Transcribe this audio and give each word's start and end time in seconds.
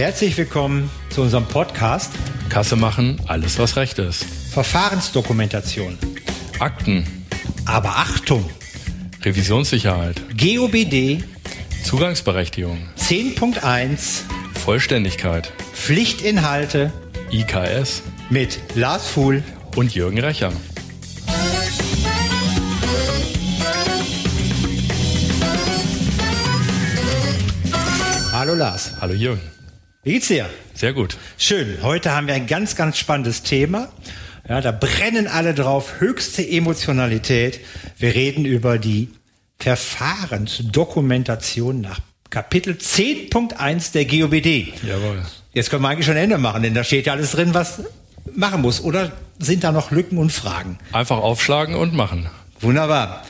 Herzlich 0.00 0.34
willkommen 0.38 0.90
zu 1.10 1.20
unserem 1.20 1.44
Podcast 1.44 2.10
Kasse 2.48 2.74
machen, 2.74 3.20
alles 3.26 3.58
was 3.58 3.76
recht 3.76 3.98
ist. 3.98 4.24
Verfahrensdokumentation. 4.50 5.98
Akten, 6.58 7.06
Aber 7.66 7.90
Achtung, 7.98 8.48
Revisionssicherheit, 9.22 10.22
GOBD 10.38 11.22
Zugangsberechtigung, 11.84 12.78
10.1 12.96 14.22
Vollständigkeit, 14.54 15.52
Pflichtinhalte 15.74 16.94
IKS 17.30 18.00
mit 18.30 18.58
Lars 18.76 19.06
Fuhl. 19.06 19.42
und 19.76 19.94
Jürgen 19.94 20.18
Recher. 20.18 20.50
Hallo 28.32 28.54
Lars. 28.54 28.92
Hallo 28.98 29.12
Jürgen. 29.12 29.59
Wie 30.02 30.12
geht's 30.12 30.28
dir? 30.28 30.48
Sehr 30.72 30.94
gut. 30.94 31.18
Schön. 31.36 31.76
Heute 31.82 32.12
haben 32.12 32.26
wir 32.26 32.32
ein 32.32 32.46
ganz, 32.46 32.74
ganz 32.74 32.96
spannendes 32.96 33.42
Thema. 33.42 33.90
Ja, 34.48 34.62
da 34.62 34.72
brennen 34.72 35.26
alle 35.26 35.52
drauf. 35.52 36.00
Höchste 36.00 36.48
Emotionalität. 36.48 37.60
Wir 37.98 38.14
reden 38.14 38.46
über 38.46 38.78
die 38.78 39.10
Verfahrensdokumentation 39.58 41.82
nach 41.82 42.00
Kapitel 42.30 42.76
10.1 42.76 43.92
der 43.92 44.06
GOBD. 44.06 44.72
Jawohl. 44.88 45.22
Jetzt 45.52 45.68
können 45.68 45.82
wir 45.82 45.90
eigentlich 45.90 46.06
schon 46.06 46.16
Ende 46.16 46.38
machen, 46.38 46.62
denn 46.62 46.72
da 46.72 46.82
steht 46.82 47.04
ja 47.04 47.12
alles 47.12 47.32
drin, 47.32 47.52
was 47.52 47.82
machen 48.34 48.62
muss. 48.62 48.80
Oder 48.80 49.12
sind 49.38 49.64
da 49.64 49.72
noch 49.72 49.90
Lücken 49.90 50.16
und 50.16 50.32
Fragen? 50.32 50.78
Einfach 50.92 51.18
aufschlagen 51.18 51.74
und 51.74 51.92
machen. 51.92 52.30
Wunderbar. 52.60 53.22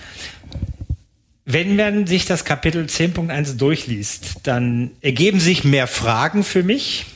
Wenn 1.53 1.75
man 1.75 2.07
sich 2.07 2.27
das 2.27 2.45
Kapitel 2.45 2.85
10.1 2.85 3.57
durchliest, 3.57 4.37
dann 4.45 4.93
ergeben 5.01 5.41
sich 5.41 5.65
mehr 5.65 5.89
Fragen 5.89 6.45
für 6.45 6.63
mich, 6.63 7.07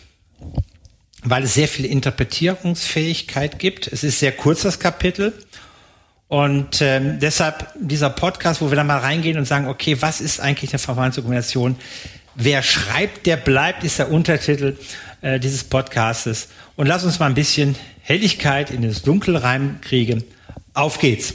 weil 1.23 1.45
es 1.45 1.55
sehr 1.55 1.69
viel 1.69 1.85
Interpretierungsfähigkeit 1.85 3.61
gibt. 3.61 3.87
Es 3.87 4.03
ist 4.03 4.19
sehr 4.19 4.33
kurz, 4.33 4.63
das 4.63 4.81
Kapitel. 4.81 5.33
Und 6.27 6.81
ähm, 6.83 7.21
deshalb 7.21 7.69
dieser 7.79 8.11
Podcast, 8.11 8.61
wo 8.61 8.71
wir 8.71 8.77
dann 8.77 8.89
mal 8.89 8.99
reingehen 8.99 9.39
und 9.39 9.45
sagen, 9.45 9.69
okay, 9.69 9.99
was 10.01 10.21
ist 10.21 10.41
eigentlich 10.41 10.73
eine 10.73 10.81
Verfahrensdokumentation? 10.81 11.77
Wer 12.35 12.65
schreibt, 12.65 13.27
der 13.27 13.37
bleibt, 13.37 13.85
ist 13.85 14.01
der 14.01 14.11
Untertitel 14.11 14.77
äh, 15.21 15.39
dieses 15.39 15.63
Podcastes. 15.63 16.49
Und 16.75 16.89
lass 16.89 17.05
uns 17.05 17.21
mal 17.21 17.27
ein 17.27 17.35
bisschen 17.35 17.77
Helligkeit 18.01 18.73
in 18.73 18.83
das 18.83 19.03
Dunkel 19.03 19.37
reinkriegen. 19.37 20.25
Auf 20.73 20.99
geht's. 20.99 21.35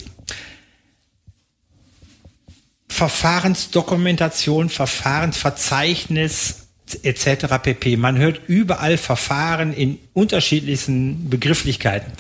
Verfahrensdokumentation, 2.89 4.69
Verfahrensverzeichnis 4.69 6.67
etc. 7.03 7.45
pp. 7.61 7.97
Man 7.97 8.17
hört 8.17 8.41
überall 8.47 8.97
Verfahren 8.97 9.73
in 9.73 9.99
unterschiedlichsten 10.13 11.29
Begrifflichkeiten. 11.29 12.11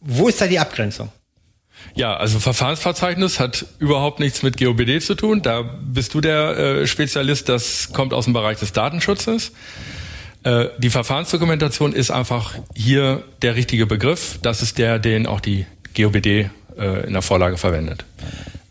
Wo 0.00 0.28
ist 0.28 0.40
da 0.40 0.46
die 0.46 0.58
Abgrenzung? 0.58 1.10
Ja, 1.94 2.16
also 2.16 2.38
Verfahrensverzeichnis 2.38 3.38
hat 3.38 3.66
überhaupt 3.78 4.20
nichts 4.20 4.42
mit 4.42 4.56
GOBD 4.56 5.00
zu 5.00 5.14
tun. 5.14 5.42
Da 5.42 5.62
bist 5.62 6.14
du 6.14 6.20
der 6.20 6.56
äh, 6.58 6.86
Spezialist. 6.86 7.48
Das 7.48 7.92
kommt 7.92 8.12
aus 8.12 8.24
dem 8.24 8.32
Bereich 8.32 8.58
des 8.58 8.72
Datenschutzes. 8.72 9.52
Äh, 10.44 10.66
die 10.78 10.90
Verfahrensdokumentation 10.90 11.92
ist 11.92 12.10
einfach 12.10 12.54
hier 12.74 13.24
der 13.42 13.56
richtige 13.56 13.86
Begriff. 13.86 14.38
Das 14.42 14.62
ist 14.62 14.78
der, 14.78 14.98
den 14.98 15.26
auch 15.26 15.40
die 15.40 15.66
GOBD 15.96 16.50
äh, 16.76 17.06
in 17.06 17.12
der 17.12 17.22
Vorlage 17.22 17.56
verwendet. 17.56 18.04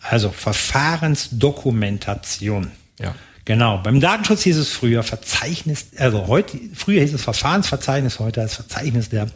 Also 0.10 0.32
Verfahrensdokumentation. 0.32 2.72
Ja. 3.00 3.14
Genau. 3.46 3.78
Beim 3.80 4.00
Datenschutz 4.00 4.44
hieß 4.44 4.58
es 4.58 4.70
früher 4.70 5.02
Verzeichnis, 5.04 5.88
also 5.98 6.28
heute, 6.28 6.58
früher 6.74 7.02
hieß 7.02 7.14
es 7.14 7.24
Verfahrensverzeichnis, 7.24 8.20
heute 8.20 8.42
als 8.42 8.56
Verzeichnis 8.56 9.10
der 9.10 9.28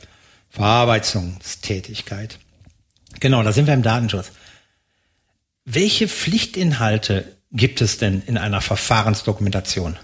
Verarbeitungstätigkeit. 0.49 2.39
Genau, 3.20 3.43
da 3.43 3.54
sind 3.54 3.67
wir 3.67 3.73
im 3.73 3.83
Datenschutz. 3.83 4.32
Welche 5.65 6.08
Pflichtinhalte 6.08 7.38
gibt 7.52 7.82
es 7.82 7.98
denn 7.98 8.21
in 8.26 8.38
einer 8.38 8.61
Verfahrensdokumentation? 8.61 9.98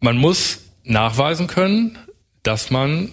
Man 0.00 0.16
muss 0.16 0.60
nachweisen 0.84 1.48
können, 1.48 1.98
dass 2.42 2.70
man 2.70 3.12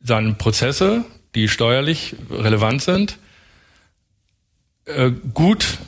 seine 0.00 0.34
Prozesse, 0.34 1.04
die 1.34 1.48
steuerlich 1.48 2.16
relevant 2.30 2.82
sind, 2.82 3.18
äh, 4.86 5.10
gut 5.34 5.78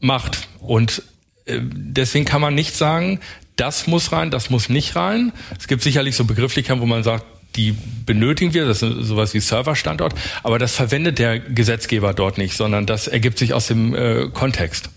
macht. 0.00 0.48
Und 0.58 1.02
äh, 1.44 1.60
deswegen 1.62 2.24
kann 2.24 2.40
man 2.40 2.54
nicht 2.54 2.74
sagen, 2.74 3.20
das 3.56 3.86
muss 3.86 4.12
rein, 4.12 4.30
das 4.30 4.50
muss 4.50 4.68
nicht 4.68 4.96
rein. 4.96 5.32
Es 5.58 5.68
gibt 5.68 5.82
sicherlich 5.82 6.16
so 6.16 6.24
Begrifflichkeiten, 6.24 6.80
wo 6.80 6.86
man 6.86 7.02
sagt, 7.02 7.24
die 7.56 7.76
benötigen 8.06 8.54
wir, 8.54 8.64
das 8.64 8.82
ist 8.82 9.06
sowas 9.06 9.34
wie 9.34 9.40
Serverstandort, 9.40 10.14
aber 10.42 10.58
das 10.58 10.74
verwendet 10.74 11.18
der 11.18 11.38
Gesetzgeber 11.38 12.14
dort 12.14 12.38
nicht, 12.38 12.56
sondern 12.56 12.86
das 12.86 13.08
ergibt 13.08 13.38
sich 13.38 13.52
aus 13.52 13.66
dem 13.66 13.94
äh, 13.94 14.28
Kontext. 14.32 14.88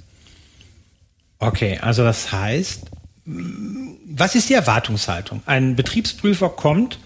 Okay, 1.39 1.79
also 1.81 2.03
das 2.03 2.31
heißt, 2.31 2.85
was 3.25 4.35
ist 4.35 4.49
die 4.49 4.53
Erwartungshaltung? 4.53 5.41
Ein 5.45 5.75
Betriebsprüfer 5.75 6.49
kommt 6.49 6.97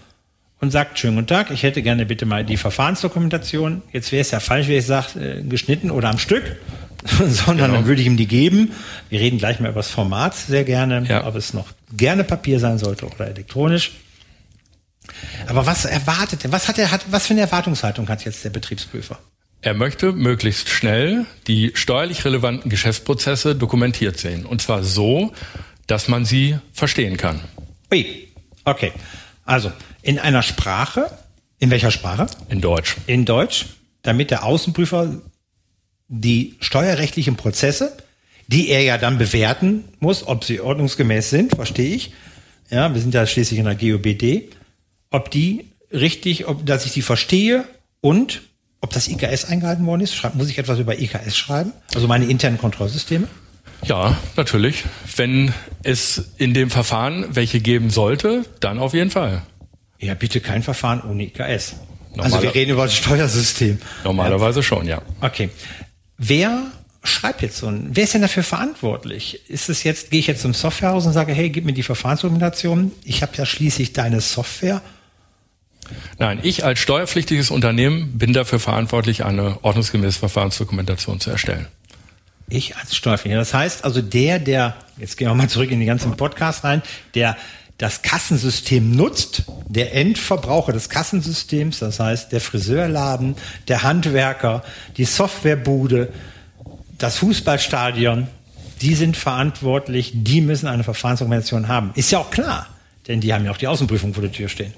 und 0.60 0.70
sagt, 0.70 0.98
schönen 0.98 1.16
guten 1.16 1.26
Tag, 1.28 1.50
ich 1.50 1.62
hätte 1.62 1.82
gerne 1.82 2.04
bitte 2.06 2.26
mal 2.26 2.44
die 2.44 2.56
Verfahrensdokumentation. 2.56 3.82
Jetzt 3.92 4.12
wäre 4.12 4.20
es 4.20 4.30
ja 4.30 4.40
falsch, 4.40 4.68
wenn 4.68 4.76
ich 4.78 4.86
sage, 4.86 5.18
äh, 5.38 5.42
geschnitten 5.42 5.90
oder 5.90 6.10
am 6.10 6.18
Stück, 6.18 6.56
sondern 7.18 7.66
Genau. 7.68 7.74
dann 7.78 7.86
würde 7.86 8.00
ich 8.02 8.06
ihm 8.06 8.16
die 8.16 8.26
geben. 8.26 8.72
Wir 9.08 9.20
reden 9.20 9.38
gleich 9.38 9.58
mal 9.60 9.68
über 9.70 9.80
das 9.80 9.90
Format 9.90 10.34
sehr 10.34 10.64
gerne, 10.64 11.04
Ja. 11.08 11.26
ob 11.26 11.34
es 11.36 11.54
noch 11.54 11.68
gerne 11.96 12.24
Papier 12.24 12.60
sein 12.60 12.78
sollte 12.78 13.06
oder 13.06 13.28
elektronisch. 13.28 13.92
Aber 15.48 15.66
was 15.66 15.86
erwartet 15.86 16.44
er? 16.44 16.52
Was 16.52 16.68
hat 16.68 16.78
er, 16.78 16.90
hat, 16.90 17.04
was 17.10 17.26
für 17.26 17.32
eine 17.34 17.40
Erwartungshaltung 17.40 18.08
hat 18.08 18.24
jetzt 18.24 18.44
der 18.44 18.50
Betriebsprüfer? 18.50 19.18
Er 19.62 19.74
möchte 19.74 20.12
möglichst 20.12 20.68
schnell 20.68 21.26
die 21.46 21.72
steuerlich 21.74 22.24
relevanten 22.24 22.70
Geschäftsprozesse 22.70 23.54
dokumentiert 23.54 24.18
sehen. 24.18 24.46
Und 24.46 24.62
zwar 24.62 24.82
so, 24.84 25.32
dass 25.86 26.08
man 26.08 26.24
sie 26.24 26.56
verstehen 26.72 27.16
kann. 27.16 27.40
Ui, 27.92 28.28
okay. 28.64 28.92
Also, 29.44 29.72
in 30.02 30.18
einer 30.18 30.42
Sprache, 30.42 31.10
in 31.58 31.70
welcher 31.70 31.90
Sprache? 31.90 32.26
In 32.48 32.60
Deutsch. 32.60 32.96
in 33.06 33.24
Deutsch, 33.24 33.66
damit 34.02 34.30
der 34.30 34.44
Außenprüfer 34.44 35.20
die 36.08 36.56
steuerrechtlichen 36.60 37.36
Prozesse, 37.36 37.96
die 38.48 38.68
er 38.68 38.82
ja 38.82 38.98
dann 38.98 39.18
bewerten 39.18 39.84
muss, 40.00 40.26
ob 40.26 40.44
sie 40.44 40.60
ordnungsgemäß 40.60 41.30
sind, 41.30 41.54
verstehe 41.54 41.94
ich. 41.94 42.12
Ja, 42.70 42.92
wir 42.92 43.00
sind 43.00 43.14
ja 43.14 43.26
schließlich 43.26 43.58
in 43.58 43.64
der 43.64 43.76
GOBD, 43.76 44.50
ob 45.10 45.30
die 45.30 45.66
richtig, 45.92 46.48
ob, 46.48 46.64
dass 46.66 46.86
ich 46.86 46.92
die 46.92 47.02
verstehe 47.02 47.64
und 48.00 48.42
ob 48.80 48.92
das 48.92 49.08
IKS 49.08 49.44
eingehalten 49.44 49.86
worden 49.86 50.00
ist. 50.00 50.14
Schreib, 50.14 50.34
muss 50.34 50.48
ich 50.48 50.58
etwas 50.58 50.78
über 50.78 50.98
IKS 50.98 51.36
schreiben? 51.36 51.72
Also 51.94 52.08
meine 52.08 52.26
internen 52.26 52.58
Kontrollsysteme? 52.58 53.28
Ja, 53.84 54.18
natürlich. 54.36 54.84
Wenn 55.16 55.54
es 55.82 56.32
in 56.36 56.54
dem 56.54 56.70
Verfahren 56.70 57.26
welche 57.30 57.60
geben 57.60 57.90
sollte, 57.90 58.44
dann 58.60 58.78
auf 58.78 58.92
jeden 58.94 59.10
Fall. 59.10 59.42
Ja, 59.98 60.14
bitte 60.14 60.40
kein 60.40 60.62
Verfahren 60.62 61.02
ohne 61.02 61.24
IKS. 61.24 61.40
Also 61.40 62.36
Normaler- 62.36 62.42
wir 62.42 62.54
reden 62.54 62.70
über 62.72 62.84
das 62.84 62.94
Steuersystem. 62.94 63.78
Normalerweise 64.04 64.62
schon, 64.62 64.86
ja. 64.86 65.00
Okay. 65.20 65.50
Wer 66.18 66.66
schreibt 67.02 67.40
jetzt 67.42 67.58
so 67.58 67.66
ein, 67.68 67.88
wer 67.92 68.04
ist 68.04 68.14
denn 68.14 68.22
dafür 68.22 68.42
verantwortlich? 68.42 69.48
Ist 69.48 69.68
es 69.70 69.84
jetzt, 69.84 70.10
gehe 70.10 70.20
ich 70.20 70.26
jetzt 70.26 70.42
zum 70.42 70.52
Softwarehaus 70.52 71.06
und 71.06 71.12
sage, 71.12 71.32
hey, 71.32 71.48
gib 71.50 71.64
mir 71.64 71.72
die 71.72 71.82
Verfahrensdokumentation. 71.82 72.92
Ich 73.04 73.22
habe 73.22 73.32
ja 73.36 73.46
schließlich 73.46 73.92
deine 73.94 74.20
Software. 74.20 74.82
Nein, 76.18 76.40
ich 76.42 76.64
als 76.64 76.78
steuerpflichtiges 76.78 77.50
Unternehmen 77.50 78.18
bin 78.18 78.32
dafür 78.32 78.60
verantwortlich, 78.60 79.24
eine 79.24 79.58
ordnungsgemäße 79.64 80.18
Verfahrensdokumentation 80.18 81.20
zu 81.20 81.30
erstellen. 81.30 81.66
Ich 82.50 82.76
als 82.76 82.94
Steuerpflichtiger. 82.94 83.38
Das 83.38 83.54
heißt 83.54 83.84
also, 83.84 84.02
der, 84.02 84.38
der, 84.38 84.74
jetzt 84.98 85.16
gehen 85.16 85.28
wir 85.28 85.34
mal 85.34 85.48
zurück 85.48 85.70
in 85.70 85.78
den 85.78 85.86
ganzen 85.86 86.16
Podcast 86.16 86.64
rein, 86.64 86.82
der 87.14 87.36
das 87.78 88.02
Kassensystem 88.02 88.94
nutzt, 88.94 89.44
der 89.66 89.94
Endverbraucher 89.94 90.72
des 90.72 90.90
Kassensystems, 90.90 91.78
das 91.78 91.98
heißt 91.98 92.30
der 92.30 92.42
Friseurladen, 92.42 93.36
der 93.68 93.82
Handwerker, 93.82 94.62
die 94.98 95.06
Softwarebude, 95.06 96.12
das 96.98 97.16
Fußballstadion, 97.18 98.26
die 98.82 98.94
sind 98.94 99.16
verantwortlich, 99.16 100.12
die 100.14 100.42
müssen 100.42 100.66
eine 100.66 100.84
Verfahrensdokumentation 100.84 101.68
haben. 101.68 101.92
Ist 101.94 102.10
ja 102.10 102.18
auch 102.18 102.30
klar, 102.30 102.66
denn 103.08 103.22
die 103.22 103.32
haben 103.32 103.46
ja 103.46 103.50
auch 103.50 103.56
die 103.56 103.68
Außenprüfung 103.68 104.12
vor 104.12 104.22
der 104.22 104.32
Tür 104.32 104.50
stehen. 104.50 104.74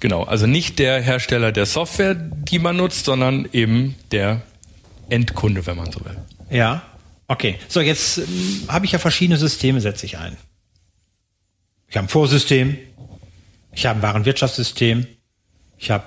Genau, 0.00 0.24
also 0.24 0.48
nicht 0.48 0.80
der 0.80 1.00
Hersteller 1.00 1.52
der 1.52 1.66
Software, 1.66 2.14
die 2.16 2.58
man 2.58 2.76
nutzt, 2.76 3.04
sondern 3.04 3.48
eben 3.52 3.94
der 4.10 4.42
Endkunde, 5.10 5.64
wenn 5.66 5.76
man 5.76 5.92
so 5.92 6.00
will. 6.04 6.16
Ja, 6.50 6.82
okay. 7.28 7.58
So, 7.68 7.80
jetzt 7.80 8.18
ähm, 8.18 8.64
habe 8.68 8.86
ich 8.86 8.92
ja 8.92 8.98
verschiedene 8.98 9.38
Systeme, 9.38 9.80
setze 9.80 10.06
ich 10.06 10.18
ein. 10.18 10.36
Ich 11.88 11.96
habe 11.96 12.06
ein 12.06 12.08
Vorsystem, 12.08 12.78
ich 13.72 13.86
habe 13.86 13.98
ein 13.98 14.02
Warenwirtschaftssystem, 14.02 15.06
ich 15.78 15.90
habe 15.90 16.04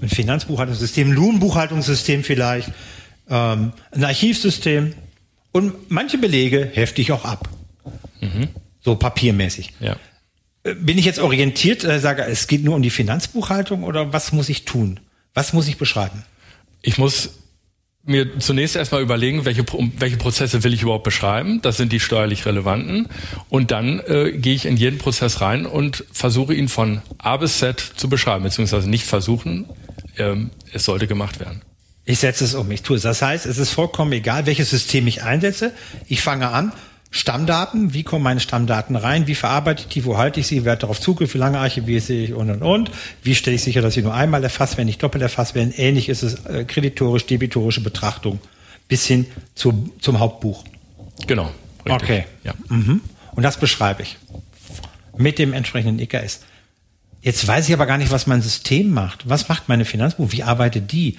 ein 0.00 0.08
Finanzbuchhaltungssystem, 0.08 1.10
ein 1.10 1.14
Lohnbuchhaltungssystem 1.14 2.24
vielleicht, 2.24 2.70
ähm, 3.28 3.72
ein 3.92 4.04
Archivsystem 4.04 4.94
und 5.52 5.90
manche 5.90 6.18
Belege 6.18 6.70
hefte 6.72 7.00
ich 7.00 7.12
auch 7.12 7.24
ab. 7.24 7.48
Mhm. 8.20 8.48
So 8.80 8.96
papiermäßig. 8.96 9.72
Ja. 9.80 9.96
Äh, 10.62 10.74
bin 10.74 10.98
ich 10.98 11.04
jetzt 11.04 11.18
orientiert, 11.18 11.84
äh, 11.84 11.98
sage, 12.00 12.24
es 12.24 12.46
geht 12.46 12.64
nur 12.64 12.76
um 12.76 12.82
die 12.82 12.90
Finanzbuchhaltung 12.90 13.84
oder 13.84 14.12
was 14.12 14.32
muss 14.32 14.48
ich 14.48 14.64
tun? 14.64 15.00
Was 15.34 15.52
muss 15.52 15.68
ich 15.68 15.78
beschreiben? 15.78 16.24
Ich 16.82 16.98
muss 16.98 17.38
mir 18.04 18.38
zunächst 18.38 18.76
erstmal 18.76 19.02
überlegen, 19.02 19.44
welche, 19.44 19.64
welche 19.98 20.16
Prozesse 20.16 20.64
will 20.64 20.72
ich 20.72 20.82
überhaupt 20.82 21.04
beschreiben. 21.04 21.60
Das 21.62 21.76
sind 21.76 21.92
die 21.92 22.00
steuerlich 22.00 22.46
relevanten. 22.46 23.08
Und 23.48 23.70
dann 23.70 24.00
äh, 24.00 24.32
gehe 24.32 24.54
ich 24.54 24.66
in 24.66 24.76
jeden 24.76 24.98
Prozess 24.98 25.40
rein 25.40 25.66
und 25.66 26.04
versuche 26.10 26.54
ihn 26.54 26.68
von 26.68 27.02
A 27.18 27.36
bis 27.36 27.58
Z 27.58 27.80
zu 27.96 28.08
beschreiben, 28.08 28.44
beziehungsweise 28.44 28.88
nicht 28.88 29.04
versuchen, 29.04 29.66
ähm, 30.16 30.50
es 30.72 30.84
sollte 30.84 31.06
gemacht 31.06 31.40
werden. 31.40 31.62
Ich 32.04 32.18
setze 32.18 32.44
es 32.44 32.54
um, 32.54 32.70
ich 32.70 32.82
tue 32.82 32.96
es. 32.96 33.02
Das 33.02 33.22
heißt, 33.22 33.46
es 33.46 33.58
ist 33.58 33.70
vollkommen 33.70 34.12
egal, 34.12 34.46
welches 34.46 34.70
System 34.70 35.06
ich 35.06 35.22
einsetze. 35.22 35.72
Ich 36.08 36.22
fange 36.22 36.48
an, 36.48 36.72
Stammdaten, 37.12 37.92
wie 37.92 38.04
kommen 38.04 38.22
meine 38.22 38.38
Stammdaten 38.38 38.94
rein, 38.94 39.26
wie 39.26 39.34
verarbeite 39.34 39.82
ich 39.82 39.88
die, 39.88 40.04
wo 40.04 40.16
halte 40.16 40.38
ich 40.38 40.46
sie, 40.46 40.64
wer 40.64 40.72
hat 40.72 40.84
darauf 40.84 41.00
Zugriff, 41.00 41.34
wie 41.34 41.38
lange 41.38 41.58
archiviere 41.58 42.12
ich 42.12 42.32
und 42.32 42.50
und 42.50 42.62
und, 42.62 42.90
wie 43.22 43.34
stelle 43.34 43.56
ich 43.56 43.62
sicher, 43.62 43.82
dass 43.82 43.94
sie 43.94 44.02
nur 44.02 44.14
einmal 44.14 44.44
erfasst 44.44 44.76
werden, 44.76 44.86
nicht 44.86 45.02
doppelt 45.02 45.22
erfasst 45.22 45.56
werden, 45.56 45.72
ähnlich 45.76 46.08
ist 46.08 46.22
es 46.22 46.46
äh, 46.46 46.64
kreditorisch, 46.64 47.26
debitorische 47.26 47.80
Betrachtung 47.80 48.38
bis 48.86 49.06
hin 49.06 49.26
zu, 49.54 49.92
zum 50.00 50.20
Hauptbuch. 50.20 50.64
Genau. 51.26 51.50
Richtig. 51.84 52.02
Okay. 52.02 52.24
Ja. 52.44 52.54
Mhm. 52.68 53.00
Und 53.32 53.42
das 53.42 53.58
beschreibe 53.58 54.02
ich 54.02 54.16
mit 55.16 55.38
dem 55.38 55.52
entsprechenden 55.52 55.98
IKS. 55.98 56.40
Jetzt 57.22 57.46
weiß 57.46 57.68
ich 57.68 57.74
aber 57.74 57.86
gar 57.86 57.98
nicht, 57.98 58.10
was 58.10 58.26
mein 58.26 58.40
System 58.40 58.90
macht. 58.90 59.28
Was 59.28 59.48
macht 59.48 59.68
meine 59.68 59.84
Finanzbuch? 59.84 60.32
Wie 60.32 60.42
arbeitet 60.42 60.92
die? 60.92 61.18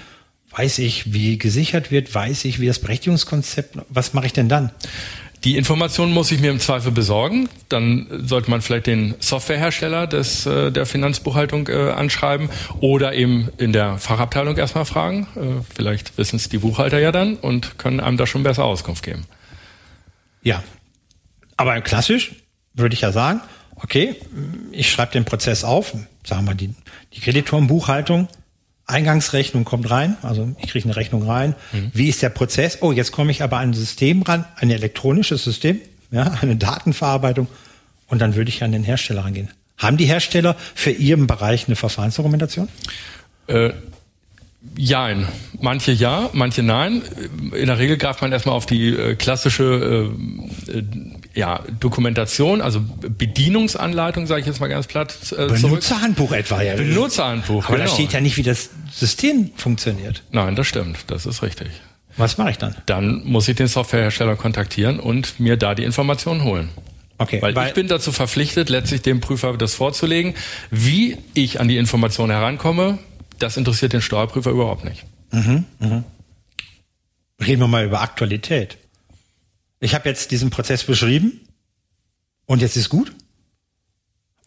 Weiß 0.50 0.80
ich, 0.80 1.14
wie 1.14 1.38
gesichert 1.38 1.92
wird? 1.92 2.14
Weiß 2.14 2.46
ich, 2.46 2.60
wie 2.60 2.68
das 2.68 2.80
Berechtigungskonzept? 2.80 3.78
Was 3.90 4.14
mache 4.14 4.26
ich 4.26 4.34
denn 4.34 4.50
dann? 4.50 4.72
Die 5.44 5.58
Informationen 5.58 6.14
muss 6.14 6.32
ich 6.32 6.40
mir 6.40 6.52
im 6.52 6.60
Zweifel 6.60 6.92
besorgen. 6.92 7.50
Dann 7.68 8.08
sollte 8.26 8.52
man 8.52 8.62
vielleicht 8.62 8.86
den 8.86 9.16
Softwarehersteller 9.20 10.06
des, 10.06 10.46
äh, 10.46 10.72
der 10.72 10.86
Finanzbuchhaltung 10.86 11.68
äh, 11.68 11.92
anschreiben 11.92 12.50
oder 12.80 13.14
eben 13.14 13.50
in 13.58 13.74
der 13.74 13.98
Fachabteilung 13.98 14.56
erstmal 14.58 14.86
fragen. 14.86 15.28
Äh, 15.36 15.64
vielleicht 15.74 16.18
wissen 16.20 16.36
es 16.36 16.50
die 16.50 16.60
Buchhalter 16.60 17.00
ja 17.00 17.12
dann 17.12 17.38
und 17.38 17.80
können 17.80 18.00
einem 18.00 18.18
da 18.18 18.28
schon 18.28 18.44
besser 18.44 18.66
Auskunft 18.66 19.04
geben. 19.04 19.26
Ja, 20.44 20.64
aber 21.58 21.82
klassisch 21.82 22.36
würde 22.74 22.94
ich 22.94 23.02
ja 23.02 23.12
sagen, 23.12 23.42
okay, 23.76 24.16
ich 24.72 24.92
schreibe 24.92 25.12
den 25.12 25.26
Prozess 25.26 25.64
auf, 25.64 25.94
sagen 26.24 26.46
wir 26.46 26.54
die, 26.54 26.74
die 27.14 27.20
Kreditorenbuchhaltung, 27.20 28.28
Eingangsrechnung 28.92 29.64
kommt 29.66 29.90
rein, 29.90 30.18
also 30.22 30.50
ich 30.60 30.70
kriege 30.70 30.86
eine 30.86 30.96
Rechnung 30.96 31.24
rein. 31.24 31.56
Mhm. 31.72 31.92
Wie 31.94 32.10
ist 32.10 32.22
der 32.22 32.30
Prozess? 32.30 32.80
Oh, 32.82 32.92
jetzt 32.92 33.12
komme 33.12 33.32
ich 33.32 33.42
aber 33.42 33.58
an 33.58 33.70
ein 33.70 33.74
System 33.74 34.22
ran, 34.22 34.46
ein 34.58 34.70
elektronisches 34.70 35.44
System, 35.44 35.80
ja, 36.12 36.38
eine 36.42 36.56
Datenverarbeitung 36.56 37.48
und 38.08 38.20
dann 38.20 38.36
würde 38.36 38.50
ich 38.50 38.64
an 38.64 38.72
den 38.72 38.84
Hersteller 38.84 39.26
rangehen. 39.26 39.50
Haben 39.78 39.98
die 39.98 40.06
Hersteller 40.06 40.56
für 40.76 40.92
ihren 40.92 41.26
Bereich 41.26 41.68
eine 41.68 41.76
Verfahrensdokumentation? 41.76 42.68
Äh, 43.48 43.72
Jein. 44.78 45.28
Manche 45.60 45.92
ja, 45.92 46.30
manche 46.34 46.62
nein. 46.62 47.02
In 47.56 47.66
der 47.66 47.80
Regel 47.80 47.98
greift 47.98 48.22
man 48.22 48.32
erstmal 48.32 48.56
auf 48.56 48.68
die 48.68 48.90
äh, 48.90 49.16
klassische 49.16 50.12
äh, 50.68 50.72
äh, 50.72 50.84
ja, 51.34 51.64
Dokumentation, 51.80 52.62
also 52.62 52.82
Bedienungsanleitung, 52.82 54.28
sage 54.28 54.42
ich 54.42 54.48
jetzt 54.48 54.60
mal 54.60 54.68
ganz 54.68 54.88
platt. 54.88 55.16
Äh, 55.32 55.48
Benutzerhandbuch 55.48 56.32
etwa, 56.34 56.62
ja. 56.62 56.76
Benutzerhandbuch, 56.76 57.66
Aber 57.66 57.78
genau. 57.78 57.90
da 57.90 57.94
steht 57.94 58.14
ja 58.14 58.22
nicht, 58.22 58.38
wie 58.38 58.44
das 58.44 58.70
System 58.92 59.52
funktioniert. 59.56 60.24
Nein, 60.32 60.56
das 60.56 60.68
stimmt. 60.68 61.06
Das 61.08 61.26
ist 61.26 61.42
richtig. 61.42 61.70
Was 62.18 62.38
mache 62.38 62.52
ich 62.52 62.58
dann? 62.58 62.76
Dann 62.86 63.24
muss 63.26 63.48
ich 63.48 63.56
den 63.56 63.68
Softwarehersteller 63.68 64.36
kontaktieren 64.36 65.00
und 65.00 65.40
mir 65.40 65.56
da 65.56 65.76
die 65.76 65.84
Informationen 65.84 66.44
holen. 66.44 66.70
Okay, 67.18 67.42
weil, 67.42 67.56
weil 67.56 67.68
ich 67.70 67.74
bin 67.74 67.88
dazu 67.88 68.12
verpflichtet, 68.12 68.70
letztlich 68.70 69.02
dem 69.02 69.22
Prüfer 69.22 69.56
das 69.56 69.76
vorzulegen, 69.76 70.34
wie 70.72 71.18
ich 71.34 71.60
an 71.60 71.68
die 71.68 71.78
Informationen 71.78 72.32
herankomme, 72.32 72.98
das 73.40 73.58
interessiert 73.58 73.94
den 73.94 74.02
Steuerprüfer 74.02 74.50
überhaupt 74.50 74.84
nicht. 74.84 75.06
Mhm, 75.32 75.66
mh. 75.80 76.04
Reden 77.46 77.62
wir 77.62 77.68
mal 77.68 77.86
über 77.86 78.02
Aktualität. 78.02 78.78
Ich 79.82 79.96
habe 79.96 80.08
jetzt 80.08 80.32
diesen 80.32 80.52
Prozess 80.52 80.84
beschrieben 80.84 81.42
und 82.46 82.62
jetzt 82.62 82.78
ist 82.78 82.90
gut? 82.90 83.12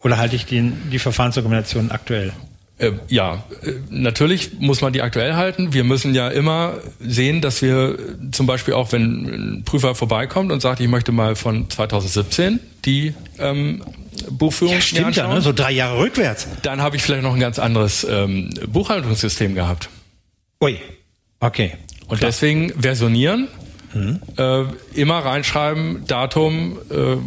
Oder 0.01 0.17
halte 0.17 0.35
ich 0.35 0.45
den, 0.45 0.89
die 0.91 0.99
Verfahrensdokumentation 0.99 1.91
aktuell? 1.91 2.31
Äh, 2.77 2.91
ja, 3.07 3.43
äh, 3.63 3.73
natürlich 3.89 4.59
muss 4.59 4.81
man 4.81 4.93
die 4.93 5.01
aktuell 5.01 5.35
halten. 5.35 5.73
Wir 5.73 5.83
müssen 5.83 6.15
ja 6.15 6.29
immer 6.29 6.75
sehen, 6.99 7.41
dass 7.41 7.61
wir 7.61 7.97
zum 8.31 8.47
Beispiel 8.47 8.73
auch, 8.73 8.91
wenn 8.91 9.57
ein 9.59 9.63
Prüfer 9.65 9.93
vorbeikommt 9.93 10.51
und 10.51 10.61
sagt, 10.61 10.79
ich 10.79 10.87
möchte 10.87 11.11
mal 11.11 11.35
von 11.35 11.69
2017 11.69 12.59
die 12.85 13.13
ähm, 13.39 13.83
Buchführung 14.29 14.75
ja, 14.75 14.81
stimmt 14.81 15.15
ja, 15.15 15.33
ne? 15.33 15.41
so 15.41 15.51
drei 15.51 15.71
Jahre 15.71 15.99
rückwärts. 15.99 16.47
Dann 16.61 16.81
habe 16.81 16.95
ich 16.95 17.01
vielleicht 17.01 17.23
noch 17.23 17.33
ein 17.33 17.39
ganz 17.39 17.59
anderes 17.59 18.05
ähm, 18.09 18.51
Buchhaltungssystem 18.67 19.55
gehabt. 19.55 19.89
Ui, 20.61 20.79
okay. 21.39 21.73
Und 22.07 22.19
Klar. 22.19 22.29
deswegen 22.29 22.69
versionieren, 22.79 23.47
mhm. 23.95 24.19
äh, 24.37 24.65
immer 24.93 25.19
reinschreiben, 25.19 26.05
Datum, 26.05 26.77
äh, 26.91 27.17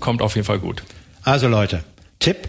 kommt 0.00 0.22
auf 0.22 0.34
jeden 0.34 0.46
Fall 0.46 0.58
gut. 0.58 0.82
Also 1.22 1.48
Leute, 1.48 1.84
Tipp, 2.18 2.48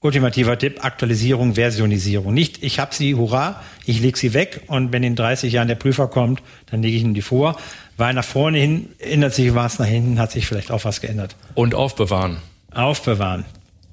ultimativer 0.00 0.58
Tipp, 0.58 0.84
Aktualisierung, 0.84 1.54
Versionisierung. 1.54 2.34
Nicht, 2.34 2.62
ich 2.62 2.78
habe 2.78 2.94
sie, 2.94 3.14
hurra, 3.14 3.62
ich 3.86 4.00
lege 4.00 4.18
sie 4.18 4.34
weg 4.34 4.62
und 4.66 4.92
wenn 4.92 5.02
in 5.02 5.16
30 5.16 5.52
Jahren 5.52 5.68
der 5.68 5.76
Prüfer 5.76 6.08
kommt, 6.08 6.42
dann 6.70 6.82
lege 6.82 6.96
ich 6.96 7.02
ihm 7.02 7.14
die 7.14 7.22
vor. 7.22 7.56
Weil 7.96 8.12
nach 8.12 8.24
vorne 8.24 8.58
hin 8.58 8.88
ändert 8.98 9.34
sich 9.34 9.54
was, 9.54 9.78
nach 9.78 9.86
hinten 9.86 10.18
hat 10.18 10.32
sich 10.32 10.46
vielleicht 10.46 10.70
auch 10.70 10.84
was 10.84 11.00
geändert. 11.00 11.36
Und 11.54 11.74
aufbewahren. 11.74 12.38
Aufbewahren. 12.72 13.44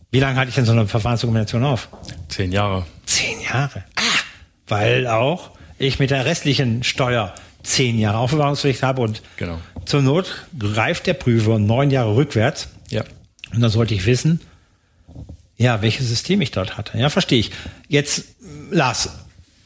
Wie 0.10 0.20
lange 0.20 0.38
halte 0.38 0.50
ich 0.50 0.56
denn 0.56 0.66
so 0.66 0.74
eine 0.74 0.88
Verfahrensdokumentation 0.88 1.64
auf? 1.64 1.88
Zehn 2.28 2.52
Jahre. 2.52 2.86
Zehn 3.06 3.40
Jahre? 3.42 3.86
Ah, 3.96 4.02
weil 4.68 5.08
auch 5.08 5.52
ich 5.78 6.00
mit 6.00 6.12
der 6.12 6.26
restlichen 6.26 6.84
Steuer 6.84 7.34
zehn 7.64 8.00
Jahre 8.00 8.18
Aufbewahrungspflicht 8.18 8.84
habe 8.84 9.02
und 9.02 9.22
genau. 9.38 9.60
zur 9.86 10.02
Not 10.02 10.48
greift 10.58 11.08
der 11.08 11.14
Prüfer 11.14 11.60
neun 11.60 11.92
Jahre 11.92 12.16
rückwärts. 12.16 12.70
Ja. 12.90 13.04
Und 13.54 13.62
dann 13.62 13.70
sollte 13.70 13.94
ich 13.94 14.06
wissen, 14.06 14.42
ja, 15.58 15.82
welches 15.82 16.08
System 16.08 16.42
ich 16.42 16.52
dort 16.52 16.78
hatte. 16.78 16.98
Ja, 16.98 17.10
verstehe 17.10 17.40
ich. 17.40 17.52
Jetzt, 17.88 18.26
Lars, 18.72 19.10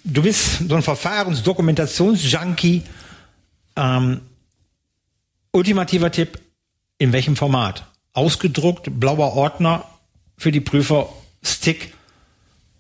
du 0.04 0.24
bist 0.24 0.68
so 0.68 0.76
ein 0.76 0.84
Verfahrensdokumentationsjunkie. 0.84 2.84
Ähm, 3.78 4.22
ultimativer 5.52 6.12
Tipp, 6.12 6.40
in 6.98 7.14
welchem 7.14 7.36
Format? 7.36 7.86
Ausgedruckt, 8.14 9.00
blauer 9.00 9.36
Ordner 9.36 9.86
für 10.38 10.52
die 10.52 10.62
Prüfer, 10.62 11.10
Stick 11.44 11.94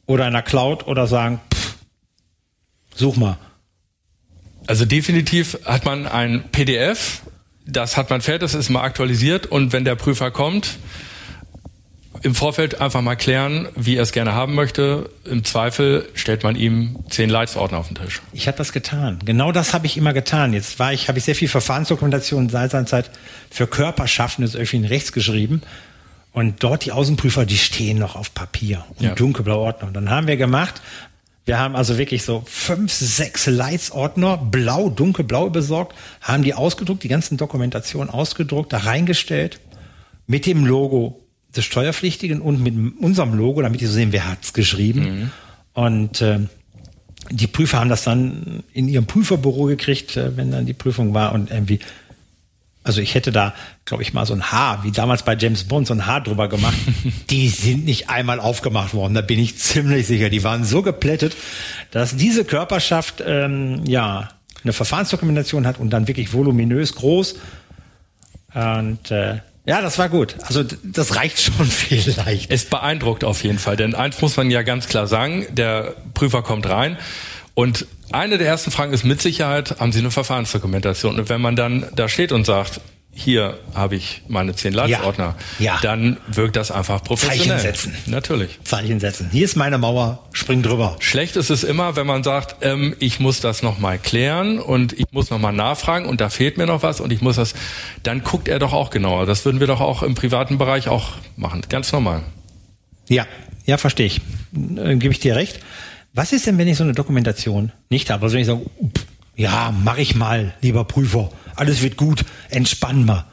oder 0.06 0.28
in 0.28 0.34
der 0.34 0.42
Cloud 0.42 0.88
oder 0.88 1.08
sagen, 1.08 1.40
pff, 1.54 1.76
such 2.96 3.18
mal. 3.18 3.38
Also 4.68 4.86
definitiv 4.86 5.58
hat 5.66 5.86
man 5.86 6.08
ein 6.08 6.44
PDF, 6.52 7.22
das 7.66 7.98
hat 7.98 8.10
man 8.10 8.22
fertig, 8.22 8.42
das 8.42 8.54
ist 8.54 8.70
mal 8.70 8.82
aktualisiert 8.82 9.46
und 9.46 9.74
wenn 9.74 9.86
der 9.86 9.96
Prüfer 9.96 10.32
kommt, 10.32 10.78
im 12.22 12.34
Vorfeld 12.34 12.82
einfach 12.82 13.02
mal 13.02 13.16
klären, 13.16 13.68
wie 13.76 13.98
er 13.98 14.04
es 14.04 14.12
gerne 14.12 14.34
haben 14.34 14.56
möchte. 14.56 15.12
Im 15.26 15.44
Zweifel 15.44 16.10
stellt 16.16 16.42
man 16.42 16.56
ihm 16.56 16.98
zehn 17.10 17.30
Leitsordner 17.30 17.78
auf 17.78 17.88
den 17.88 17.96
Tisch. 17.98 18.22
Ich 18.34 18.48
habe 18.48 18.58
das 18.58 18.72
getan. 18.72 19.20
Genau 19.24 19.52
das 19.52 19.76
habe 19.76 19.86
ich 19.86 19.96
immer 19.96 20.12
getan. 20.12 20.52
Jetzt 20.52 20.80
war 20.80 20.92
ich, 20.92 21.08
habe 21.08 21.20
ich 21.20 21.26
sehr 21.26 21.36
viel 21.36 21.48
Verfahrensdokumentation 21.48 22.50
seit 22.50 22.72
seiner 22.72 22.88
Zeit 22.88 23.12
für 23.52 23.68
Körperschaffendes 23.68 24.56
öffentlichen 24.56 24.86
Rechts 24.86 25.12
geschrieben. 25.12 25.62
Und 26.32 26.64
dort 26.64 26.84
die 26.86 26.92
Außenprüfer, 26.92 27.46
die 27.46 27.58
stehen 27.58 28.00
noch 28.00 28.16
auf 28.16 28.34
Papier 28.34 28.84
und 28.96 29.06
ja. 29.06 29.14
dunkelblau 29.14 29.60
Ordner. 29.60 29.88
Und 29.88 29.94
dann 29.94 30.10
haben 30.10 30.28
wir 30.28 30.36
gemacht, 30.36 30.82
wir 31.46 31.60
haben 31.60 31.76
also 31.76 31.98
wirklich 31.98 32.24
so 32.24 32.44
fünf, 32.46 32.92
sechs 32.92 33.46
Leitsordner, 33.46 34.38
blau, 34.38 34.90
dunkelblau 34.90 35.52
besorgt, 35.52 35.96
haben 36.22 36.44
die 36.44 36.56
ausgedruckt, 36.56 37.04
die 37.04 37.08
ganzen 37.08 37.38
Dokumentationen 37.38 38.10
ausgedruckt, 38.10 38.74
da 38.74 38.80
reingestellt, 38.80 39.60
mit 40.26 40.48
dem 40.48 40.66
Logo 40.66 41.22
des 41.56 41.64
Steuerpflichtigen 41.66 42.42
und 42.42 42.62
mit 42.62 42.74
unserem 43.00 43.36
Logo, 43.36 43.62
damit 43.62 43.80
die 43.80 43.86
so 43.86 43.94
sehen, 43.94 44.12
wer 44.12 44.28
hat's 44.28 44.54
geschrieben. 44.54 45.02
Mhm. 45.04 45.32
Und 45.74 46.22
äh, 46.22 46.40
die 47.30 47.48
Prüfer 47.48 47.80
haben 47.80 47.90
das 47.90 48.04
dann 48.04 48.64
in 48.74 48.88
ihrem 48.88 49.06
Prüferbüro 49.06 49.66
gekriegt, 49.66 50.18
äh, 50.18 50.36
wenn 50.36 50.52
dann 50.52 50.66
die 50.66 50.74
Prüfung 50.74 51.14
war 51.14 51.34
und 51.34 51.52
irgendwie 51.52 51.80
also 52.86 53.02
ich 53.02 53.16
hätte 53.16 53.32
da, 53.32 53.54
glaube 53.84 54.04
ich, 54.04 54.14
mal 54.14 54.26
so 54.26 54.34
ein 54.34 54.52
Haar, 54.52 54.84
wie 54.84 54.92
damals 54.92 55.24
bei 55.24 55.36
James 55.36 55.64
Bond, 55.64 55.88
so 55.88 55.94
ein 55.94 56.06
Haar 56.06 56.22
drüber 56.22 56.48
gemacht. 56.48 56.78
die 57.30 57.50
sind 57.50 57.84
nicht 57.84 58.10
einmal 58.10 58.40
aufgemacht 58.40 58.94
worden, 58.94 59.16
da 59.16 59.22
bin 59.22 59.40
ich 59.40 59.58
ziemlich 59.58 60.08
sicher. 60.08 60.30
Die 60.30 60.44
waren 60.44 60.64
so 60.64 60.84
geplättet, 60.84 61.36
dass 61.92 62.16
diese 62.16 62.46
Körperschaft 62.46 63.24
ähm, 63.26 63.84
ja 63.86 64.30
eine 64.64 64.72
Verfahrensdokumentation 64.72 65.66
hat 65.66 65.80
und 65.80 65.90
dann 65.90 66.08
wirklich 66.08 66.32
voluminös 66.32 66.96
groß. 66.96 67.36
Und 68.54 69.12
äh, 69.12 69.40
ja, 69.66 69.82
das 69.82 69.98
war 69.98 70.10
gut. 70.10 70.36
Also 70.44 70.64
das 70.84 71.16
reicht 71.16 71.42
schon 71.42 71.66
vielleicht. 71.66 72.52
Es 72.52 72.66
beeindruckt 72.66 73.24
auf 73.24 73.44
jeden 73.44 73.58
Fall, 73.58 73.78
denn 73.78 73.96
eins 73.96 74.22
muss 74.22 74.38
man 74.38 74.52
ja 74.52 74.62
ganz 74.62 74.88
klar 74.88 75.08
sagen, 75.08 75.48
der 75.52 75.96
Prüfer 76.14 76.44
kommt 76.44 76.70
rein 76.70 76.98
und 77.56 77.88
eine 78.12 78.38
der 78.38 78.48
ersten 78.48 78.72
Fragen 78.72 78.94
ist 78.94 79.04
mit 79.04 79.22
Sicherheit, 79.22 79.80
haben 79.80 79.92
Sie 79.92 80.00
eine 80.00 80.12
Verfahrensdokumentation? 80.12 81.20
Und 81.20 81.30
wenn 81.30 81.42
man 81.42 81.56
dann 81.56 81.86
da 81.96 82.08
steht 82.08 82.32
und 82.32 82.46
sagt, 82.46 82.82
hier 83.18 83.58
habe 83.74 83.96
ich 83.96 84.24
meine 84.28 84.54
zehn 84.56 84.74
Leitsordner, 84.74 85.36
Ja. 85.58 85.76
Ja. 85.76 85.80
dann 85.82 86.18
wirkt 86.28 86.58
das 86.58 86.70
einfach 86.70 87.02
professionell. 87.02 87.58
Zeichen 87.60 87.62
setzen. 87.62 87.96
Natürlich. 88.08 88.60
Zeichen 88.66 89.00
setzen. 89.00 89.30
Hier 89.32 89.46
ist 89.46 89.56
meine 89.56 89.78
Mauer, 89.78 90.28
spring 90.34 90.62
drüber. 90.62 90.98
Schlecht 91.00 91.38
ist 91.38 91.50
es 91.50 91.64
immer, 91.64 91.96
wenn 91.96 92.06
man 92.06 92.24
sagt, 92.26 92.58
ähm, 92.62 92.94
ich 93.00 93.22
muss 93.22 93.40
das 93.40 93.64
nochmal 93.64 94.00
klären 94.00 94.60
und 94.60 94.92
ich 94.92 95.06
muss 95.12 95.30
nochmal 95.30 95.54
nachfragen 95.54 96.08
und 96.08 96.20
da 96.20 96.30
fehlt 96.30 96.58
mir 96.58 96.66
noch 96.66 96.84
was 96.84 97.00
und 97.00 97.14
ich 97.14 97.22
muss 97.22 97.38
das, 97.38 97.54
dann 98.04 98.22
guckt 98.22 98.50
er 98.50 98.60
doch 98.60 98.74
auch 98.74 98.90
genauer. 98.90 99.26
Das 99.26 99.46
würden 99.46 99.62
wir 99.62 99.68
doch 99.68 99.80
auch 99.80 100.04
im 100.04 100.14
privaten 100.14 100.58
Bereich 100.58 100.90
auch 100.90 101.12
machen. 101.38 101.62
Ganz 101.70 101.94
normal. 101.94 102.22
Ja, 103.08 103.26
ja, 103.66 103.78
verstehe 103.78 104.08
ich. 104.08 104.18
Äh, 104.76 104.96
Gebe 104.98 105.14
ich 105.14 105.22
dir 105.22 105.38
recht. 105.38 105.62
Was 106.16 106.32
ist 106.32 106.48
denn, 106.48 106.58
wenn 106.58 106.70
ich 106.70 106.78
so 106.78 106.84
eine 106.86 106.94
Dokumentation 106.94 107.74
nicht 107.90 108.10
habe? 108.10 108.24
Also 108.24 108.36
wenn 108.36 108.42
ich 108.42 108.48
sage, 108.48 108.62
ja, 109.36 109.76
mach 109.84 109.98
ich 109.98 110.16
mal, 110.16 110.54
lieber 110.62 110.86
Prüfer. 110.86 111.30
Alles 111.58 111.82
wird 111.82 111.98
gut, 111.98 112.24
entspann 112.50 113.04
mal. 113.04 113.26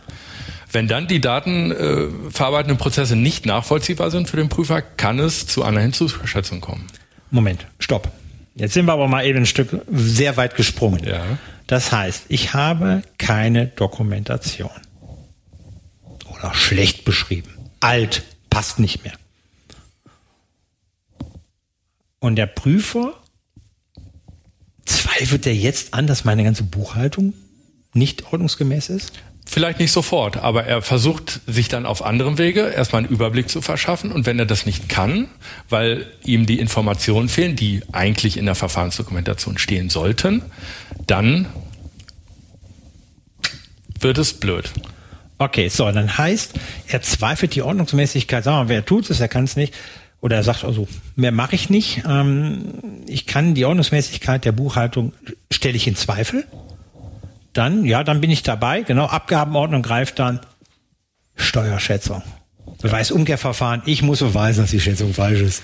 Wenn 0.73 0.89
dann 0.89 1.07
die 1.07 1.21
datenverarbeitenden 1.21 2.77
äh, 2.77 2.81
Prozesse 2.81 3.15
nicht 3.15 3.47
nachvollziehbar 3.47 4.11
sind 4.11 4.29
für 4.29 4.37
den 4.37 4.49
Prüfer, 4.49 4.83
kann 4.83 5.21
es 5.21 5.47
zu 5.47 5.63
einer 5.63 5.81
Hinzuschätzung 5.81 6.61
kommen. 6.61 6.89
Moment, 7.31 7.67
stopp. 7.79 8.11
Jetzt 8.57 8.75
sind 8.75 8.87
wir 8.87 8.95
aber 8.95 9.07
mal 9.07 9.25
eben 9.25 9.41
ein 9.41 9.47
Stück 9.47 9.83
sehr 9.89 10.37
weit 10.37 10.57
gesprungen. 10.57 11.05
Ja. 11.05 11.23
Das 11.69 11.93
heißt, 11.93 12.25
ich 12.29 12.53
habe 12.53 13.03
keine 13.17 13.69
Dokumentation. 13.69 14.71
Oder 16.27 16.53
schlecht 16.53 17.05
beschrieben. 17.05 17.51
Alt, 17.79 18.25
passt 18.51 18.81
nicht 18.81 19.05
mehr. 19.05 19.15
Und 22.23 22.37
der 22.37 22.47
Prüfer 22.47 23.15
zweifelt 24.85 25.45
er 25.45 25.57
jetzt 25.57 25.93
an, 25.93 26.07
dass 26.07 26.25
meine 26.25 26.45
ganze 26.45 26.63
Buchhaltung 26.63 27.35
nicht 27.95 28.33
ordnungsgemäß 28.33 28.91
ist? 28.91 29.13
Vielleicht 29.45 29.81
nicht 29.81 29.91
sofort, 29.91 30.37
aber 30.37 30.63
er 30.65 30.83
versucht 30.83 31.41
sich 31.49 31.69
dann 31.69 31.85
auf 31.85 32.01
anderem 32.01 32.39
Wege 32.39 32.61
erstmal 32.61 33.03
einen 33.03 33.13
Überblick 33.13 33.49
zu 33.49 33.61
verschaffen 33.61 34.13
und 34.13 34.25
wenn 34.25 34.39
er 34.39 34.47
das 34.47 34.67
nicht 34.67 34.89
kann, 34.89 35.27
weil 35.69 36.07
ihm 36.25 36.47
die 36.47 36.61
Informationen 36.61 37.29
fehlen, 37.29 37.57
die 37.57 37.83
eigentlich 37.91 38.37
in 38.37 38.47
der 38.47 38.55
Verfahrensdokumentation 38.55 39.59
stehen 39.59 39.91
sollten, 39.91 40.43
dann 41.09 41.49
wird 43.99 44.19
es 44.19 44.33
blöd. 44.33 44.71
Okay, 45.39 45.69
so, 45.69 45.91
dann 45.91 46.19
heißt, 46.19 46.53
er 46.87 47.03
zweifelt 47.03 47.57
die 47.57 47.63
Ordnungsmäßigkeit. 47.63 48.45
Sagen 48.45 48.69
wir, 48.69 48.75
wer 48.77 48.85
tut 48.85 49.11
es, 49.11 49.19
er 49.19 49.27
kann 49.27 49.43
es 49.43 49.57
nicht. 49.57 49.75
Oder 50.23 50.37
er 50.37 50.45
sagt 50.45 50.65
also, 50.65 50.87
mehr 51.17 51.33
mache 51.33 51.57
ich 51.57 51.69
nicht. 51.69 52.05
Ähm, 52.09 53.03
ich 53.07 53.27
kann 53.27 53.55
die 53.55 53.65
Ordnungsmäßigkeit 53.65 54.45
der 54.45 54.53
Buchhaltung, 54.53 55.13
stelle 55.51 55.77
ich 55.77 55.89
in 55.89 55.97
Zweifel. 55.97 56.47
Dann, 57.53 57.85
ja, 57.85 58.05
dann 58.05 58.21
bin 58.21 58.31
ich 58.31 58.45
dabei. 58.45 58.83
Genau, 58.83 59.07
Abgabenordnung 59.07 59.83
greift 59.83 60.21
dann 60.21 60.41
Steuerschätzung. 61.35 62.23
Beweisumkehrverfahren. 62.81 63.83
Ich 63.85 64.03
muss 64.03 64.21
beweisen, 64.21 64.63
dass 64.63 64.71
die 64.71 64.81
Schätzung 64.81 65.13
falsch 65.13 65.41
ist. 65.41 65.63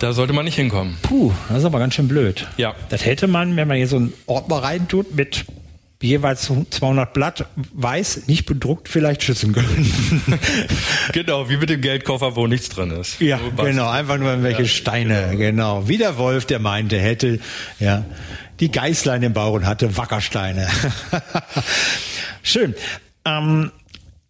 Da 0.00 0.12
sollte 0.12 0.32
man 0.32 0.44
nicht 0.44 0.56
hinkommen. 0.56 0.96
Puh, 1.02 1.32
das 1.48 1.58
ist 1.58 1.64
aber 1.64 1.78
ganz 1.78 1.94
schön 1.94 2.08
blöd. 2.08 2.48
Ja. 2.56 2.74
Das 2.88 3.04
hätte 3.06 3.28
man, 3.28 3.54
wenn 3.56 3.68
man 3.68 3.76
hier 3.76 3.86
so 3.86 3.96
einen 3.96 4.12
Ordner 4.26 4.56
reintut 4.56 5.14
mit 5.14 5.44
jeweils 6.02 6.50
200 6.70 7.12
Blatt 7.12 7.46
weiß, 7.72 8.26
nicht 8.26 8.46
bedruckt, 8.46 8.88
vielleicht 8.88 9.22
schützen 9.22 9.52
können. 9.52 9.92
Genau, 11.12 11.48
wie 11.48 11.56
mit 11.56 11.70
dem 11.70 11.80
Geldkoffer, 11.80 12.36
wo 12.36 12.46
nichts 12.46 12.68
drin 12.68 12.90
ist. 12.92 13.20
Ja, 13.20 13.40
genau, 13.56 13.88
einfach 13.88 14.16
nur 14.16 14.28
irgendwelche 14.28 14.66
Steine, 14.66 15.36
genau. 15.36 15.88
Wie 15.88 15.98
der 15.98 16.18
Wolf, 16.18 16.44
der 16.44 16.60
meinte, 16.60 16.98
hätte, 16.98 17.40
ja, 17.80 18.04
die 18.60 18.70
Geißlein 18.70 19.22
im 19.22 19.32
Bauch 19.32 19.54
und 19.54 19.66
hatte 19.66 19.96
Wackersteine. 19.96 20.68
Schön. 22.42 22.74
Ähm, 23.24 23.72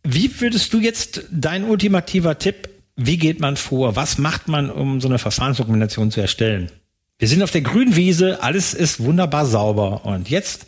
wie 0.03 0.41
würdest 0.41 0.73
du 0.73 0.81
jetzt 0.81 1.25
dein 1.31 1.65
ultimativer 1.65 2.39
Tipp, 2.39 2.69
wie 2.97 3.19
geht 3.19 3.41
man 3.41 3.57
vor? 3.57 3.97
Was 3.97 4.19
macht 4.19 4.49
man, 4.49 4.71
um 4.71 5.01
so 5.01 5.09
eine 5.09 5.19
Verfahrensdokumentation 5.19 6.11
zu 6.11 6.21
erstellen? 6.21 6.71
Wir 7.19 7.29
sind 7.29 7.43
auf 7.43 7.51
der 7.51 7.61
grünen 7.61 7.97
Wiese, 7.97 8.43
alles 8.43 8.73
ist 8.73 9.01
wunderbar 9.01 9.45
sauber 9.45 10.07
und 10.07 10.31
jetzt 10.31 10.67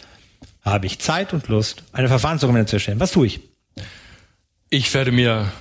habe 0.62 0.86
ich 0.86 0.98
Zeit 0.98 1.32
und 1.32 1.48
Lust, 1.48 1.82
eine 1.92 2.08
Verfahrensdokumentation 2.08 2.68
zu 2.68 2.76
erstellen. 2.76 3.00
Was 3.00 3.12
tue 3.12 3.26
ich? 3.26 3.40
Ich 4.70 4.92
werde 4.94 5.12
mir 5.12 5.52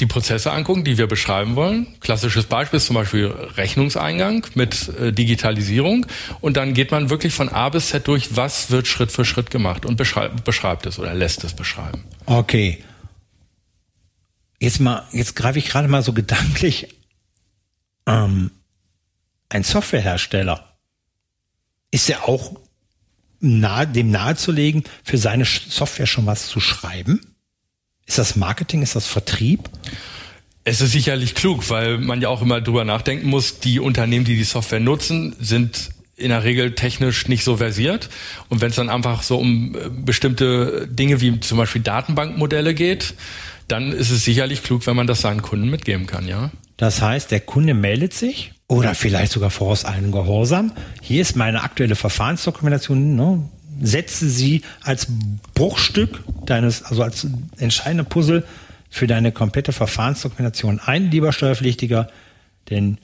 die 0.00 0.06
Prozesse 0.06 0.50
angucken, 0.50 0.82
die 0.82 0.98
wir 0.98 1.06
beschreiben 1.06 1.56
wollen. 1.56 1.86
Klassisches 2.00 2.46
Beispiel 2.46 2.78
ist 2.78 2.86
zum 2.86 2.94
Beispiel 2.94 3.26
Rechnungseingang 3.26 4.46
mit 4.54 4.88
äh, 4.88 5.12
Digitalisierung. 5.12 6.06
Und 6.40 6.56
dann 6.56 6.74
geht 6.74 6.90
man 6.90 7.10
wirklich 7.10 7.34
von 7.34 7.48
A 7.50 7.68
bis 7.68 7.88
Z 7.88 8.08
durch, 8.08 8.36
was 8.36 8.70
wird 8.70 8.86
Schritt 8.86 9.12
für 9.12 9.24
Schritt 9.24 9.50
gemacht 9.50 9.84
und 9.84 9.96
beschreibt, 9.96 10.44
beschreibt 10.44 10.86
es 10.86 10.98
oder 10.98 11.14
lässt 11.14 11.44
es 11.44 11.54
beschreiben. 11.54 12.04
Okay. 12.26 12.82
Jetzt 14.58 14.80
mal, 14.80 15.06
jetzt 15.12 15.36
greife 15.36 15.58
ich 15.58 15.68
gerade 15.68 15.88
mal 15.88 16.02
so 16.02 16.12
gedanklich. 16.12 16.88
Ähm, 18.06 18.50
ein 19.48 19.62
Softwarehersteller 19.62 20.76
ist 21.90 22.08
ja 22.08 22.22
auch 22.22 22.59
nahe, 23.40 23.86
dem 23.86 24.10
nahezulegen, 24.10 24.84
für 25.02 25.18
seine 25.18 25.44
Software 25.44 26.06
schon 26.06 26.26
was 26.26 26.46
zu 26.46 26.60
schreiben. 26.60 27.20
Ist 28.06 28.18
das 28.18 28.36
Marketing? 28.36 28.82
Ist 28.82 28.96
das 28.96 29.06
Vertrieb? 29.06 29.68
Es 30.64 30.80
ist 30.80 30.92
sicherlich 30.92 31.34
klug, 31.34 31.70
weil 31.70 31.98
man 31.98 32.20
ja 32.20 32.28
auch 32.28 32.42
immer 32.42 32.60
drüber 32.60 32.84
nachdenken 32.84 33.28
muss, 33.28 33.60
die 33.60 33.80
Unternehmen, 33.80 34.24
die 34.24 34.36
die 34.36 34.44
Software 34.44 34.80
nutzen, 34.80 35.34
sind 35.40 35.90
in 36.16 36.28
der 36.28 36.44
Regel 36.44 36.74
technisch 36.74 37.28
nicht 37.28 37.44
so 37.44 37.56
versiert. 37.56 38.10
Und 38.50 38.60
wenn 38.60 38.70
es 38.70 38.76
dann 38.76 38.90
einfach 38.90 39.22
so 39.22 39.38
um 39.38 39.74
äh, 39.74 39.88
bestimmte 39.88 40.86
Dinge 40.86 41.20
wie 41.22 41.40
zum 41.40 41.56
Beispiel 41.56 41.80
Datenbankmodelle 41.80 42.74
geht, 42.74 43.14
dann 43.68 43.92
ist 43.92 44.10
es 44.10 44.24
sicherlich 44.24 44.62
klug, 44.62 44.86
wenn 44.86 44.96
man 44.96 45.06
das 45.06 45.22
seinen 45.22 45.40
Kunden 45.40 45.70
mitgeben 45.70 46.06
kann, 46.06 46.28
ja. 46.28 46.50
Das 46.76 47.00
heißt, 47.00 47.30
der 47.30 47.40
Kunde 47.40 47.74
meldet 47.74 48.12
sich 48.12 48.52
oder 48.70 48.94
vielleicht 48.94 49.32
sogar 49.32 49.50
voraus 49.50 49.84
einen 49.84 50.12
Gehorsam. 50.12 50.72
Hier 51.02 51.22
ist 51.22 51.34
meine 51.34 51.64
aktuelle 51.64 51.96
Verfahrensdokumentation. 51.96 53.16
Ne? 53.16 53.42
Setze 53.82 54.28
sie 54.28 54.62
als 54.82 55.08
Bruchstück 55.54 56.22
deines, 56.46 56.84
also 56.84 57.02
als 57.02 57.26
entscheidende 57.58 58.04
Puzzle 58.04 58.44
für 58.88 59.08
deine 59.08 59.32
komplette 59.32 59.72
Verfahrensdokumentation 59.72 60.78
ein, 60.78 61.10
lieber 61.10 61.32
Steuerpflichtiger. 61.32 62.10
Denn 62.70 62.98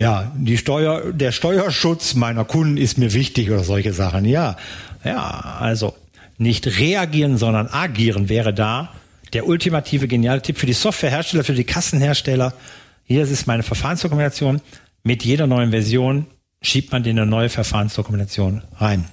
ja, 0.00 0.32
die 0.34 0.56
Steuer, 0.56 1.12
der 1.12 1.30
Steuerschutz 1.30 2.14
meiner 2.14 2.46
Kunden 2.46 2.78
ist 2.78 2.96
mir 2.96 3.12
wichtig 3.12 3.50
oder 3.50 3.64
solche 3.64 3.92
Sachen. 3.92 4.24
Ja, 4.24 4.56
ja, 5.04 5.20
also 5.60 5.94
nicht 6.38 6.66
reagieren, 6.78 7.36
sondern 7.36 7.68
agieren 7.68 8.30
wäre 8.30 8.54
da 8.54 8.94
der 9.34 9.46
ultimative 9.46 10.08
geniale 10.08 10.40
Tipp 10.40 10.56
für 10.56 10.66
die 10.66 10.72
Softwarehersteller, 10.72 11.44
für 11.44 11.54
die 11.54 11.64
Kassenhersteller. 11.64 12.54
Hier 13.04 13.22
ist 13.22 13.46
meine 13.46 13.62
Verfahrensdokumentation. 13.62 14.60
Mit 15.02 15.24
jeder 15.24 15.46
neuen 15.46 15.70
Version 15.70 16.26
schiebt 16.60 16.92
man 16.92 17.02
dir 17.02 17.10
eine 17.10 17.26
neue 17.26 17.48
Verfahrensdokumentation 17.48 18.62
rein. 18.76 19.06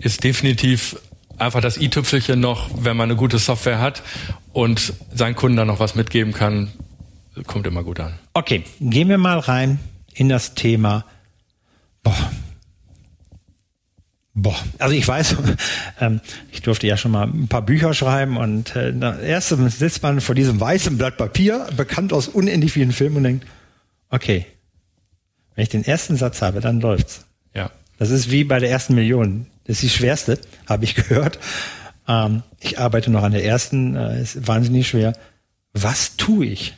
Ist 0.00 0.24
definitiv 0.24 0.96
einfach 1.38 1.60
das 1.60 1.76
i-Tüpfelchen 1.76 2.40
noch, 2.40 2.70
wenn 2.84 2.96
man 2.96 3.10
eine 3.10 3.16
gute 3.16 3.38
Software 3.38 3.80
hat 3.80 4.02
und 4.52 4.94
seinen 5.12 5.34
Kunden 5.34 5.56
dann 5.56 5.66
noch 5.66 5.80
was 5.80 5.94
mitgeben 5.94 6.32
kann, 6.32 6.72
kommt 7.46 7.66
immer 7.66 7.82
gut 7.82 8.00
an. 8.00 8.18
Okay, 8.34 8.64
gehen 8.80 9.08
wir 9.08 9.18
mal 9.18 9.38
rein 9.38 9.78
in 10.14 10.28
das 10.28 10.54
Thema. 10.54 11.04
Boah. 12.02 12.30
Boah, 14.34 14.56
also 14.78 14.94
ich 14.94 15.06
weiß, 15.06 15.36
ähm, 16.00 16.20
ich 16.50 16.62
durfte 16.62 16.86
ja 16.86 16.96
schon 16.96 17.10
mal 17.10 17.26
ein 17.26 17.48
paar 17.48 17.62
Bücher 17.62 17.92
schreiben 17.92 18.36
und 18.36 18.74
äh, 18.76 18.92
da 18.92 19.18
erst 19.18 19.48
sitzt 19.48 20.02
man 20.02 20.20
vor 20.20 20.34
diesem 20.34 20.58
weißen 20.58 20.96
Blatt 20.96 21.18
Papier, 21.18 21.66
bekannt 21.76 22.12
aus 22.12 22.28
unendlich 22.28 22.72
vielen 22.72 22.92
Filmen 22.92 23.18
und 23.18 23.24
denkt, 23.24 23.46
okay, 24.08 24.46
wenn 25.54 25.64
ich 25.64 25.68
den 25.68 25.84
ersten 25.84 26.16
Satz 26.16 26.40
habe, 26.40 26.60
dann 26.60 26.80
läuft's. 26.80 27.26
Ja. 27.54 27.70
Das 27.98 28.10
ist 28.10 28.30
wie 28.30 28.44
bei 28.44 28.58
der 28.58 28.70
ersten 28.70 28.94
Million. 28.94 29.46
Das 29.64 29.76
ist 29.76 29.82
die 29.82 29.90
schwerste, 29.90 30.38
habe 30.66 30.84
ich 30.84 30.94
gehört. 30.96 31.38
Ähm, 32.08 32.42
ich 32.58 32.78
arbeite 32.78 33.10
noch 33.10 33.22
an 33.22 33.32
der 33.32 33.44
ersten, 33.44 33.96
äh, 33.96 34.22
ist 34.22 34.46
wahnsinnig 34.48 34.88
schwer. 34.88 35.12
Was 35.74 36.16
tue 36.16 36.46
ich? 36.46 36.74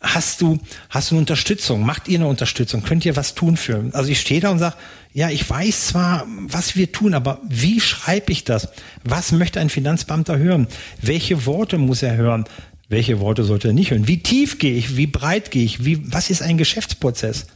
Hast 0.00 0.40
du, 0.40 0.58
hast 0.90 1.10
du 1.10 1.16
eine 1.16 1.20
Unterstützung? 1.20 1.84
Macht 1.84 2.06
ihr 2.06 2.20
eine 2.20 2.28
Unterstützung? 2.28 2.82
Könnt 2.84 3.04
ihr 3.04 3.16
was 3.16 3.34
tun 3.34 3.56
für? 3.56 3.90
Also 3.92 4.10
ich 4.10 4.20
stehe 4.20 4.40
da 4.40 4.50
und 4.50 4.60
sage, 4.60 4.76
ja, 5.12 5.28
ich 5.30 5.48
weiß 5.48 5.88
zwar, 5.88 6.24
was 6.28 6.76
wir 6.76 6.92
tun, 6.92 7.14
aber 7.14 7.40
wie 7.48 7.80
schreibe 7.80 8.30
ich 8.30 8.44
das? 8.44 8.68
Was 9.02 9.32
möchte 9.32 9.58
ein 9.58 9.70
Finanzbeamter 9.70 10.38
hören? 10.38 10.68
Welche 11.02 11.46
Worte 11.46 11.78
muss 11.78 12.02
er 12.04 12.16
hören? 12.16 12.44
Welche 12.88 13.18
Worte 13.18 13.42
sollte 13.42 13.68
er 13.68 13.74
nicht 13.74 13.90
hören? 13.90 14.06
Wie 14.06 14.22
tief 14.22 14.58
gehe 14.58 14.74
ich? 14.74 14.96
Wie 14.96 15.08
breit 15.08 15.50
gehe 15.50 15.64
ich? 15.64 15.84
Wie, 15.84 16.12
was 16.12 16.30
ist 16.30 16.42
ein 16.42 16.58
Geschäftsprozess? 16.58 17.46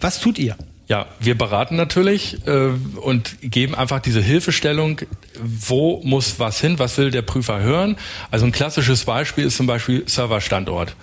Was 0.00 0.20
tut 0.20 0.38
ihr? 0.38 0.56
Ja, 0.86 1.06
wir 1.20 1.36
beraten 1.36 1.76
natürlich 1.76 2.46
äh, 2.46 2.70
und 3.02 3.36
geben 3.42 3.74
einfach 3.74 4.00
diese 4.00 4.22
Hilfestellung, 4.22 5.00
wo 5.38 6.00
muss 6.02 6.38
was 6.38 6.60
hin, 6.60 6.78
was 6.78 6.96
will 6.96 7.10
der 7.10 7.20
Prüfer 7.22 7.60
hören. 7.60 7.96
Also 8.30 8.46
ein 8.46 8.52
klassisches 8.52 9.04
Beispiel 9.04 9.44
ist 9.44 9.56
zum 9.58 9.66
Beispiel 9.66 10.04
Serverstandort. 10.06 10.96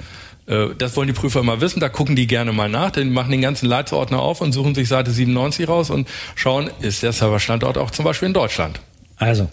Äh, 0.47 0.67
das 0.77 0.95
wollen 0.95 1.07
die 1.07 1.13
Prüfer 1.13 1.39
immer 1.39 1.61
wissen, 1.61 1.79
da 1.79 1.89
gucken 1.89 2.15
die 2.15 2.27
gerne 2.27 2.51
mal 2.53 2.69
nach, 2.69 2.91
denn 2.91 3.11
machen 3.13 3.31
den 3.31 3.41
ganzen 3.41 3.67
Leitsordner 3.67 4.19
auf 4.19 4.41
und 4.41 4.51
suchen 4.51 4.75
sich 4.75 4.87
Seite 4.87 5.11
97 5.11 5.67
raus 5.67 5.89
und 5.89 6.07
schauen, 6.35 6.69
ist 6.81 7.03
der 7.03 7.11
Serverstandort 7.13 7.77
auch 7.77 7.91
zum 7.91 8.05
Beispiel 8.05 8.27
in 8.27 8.33
Deutschland. 8.33 8.79
Also, 9.17 9.49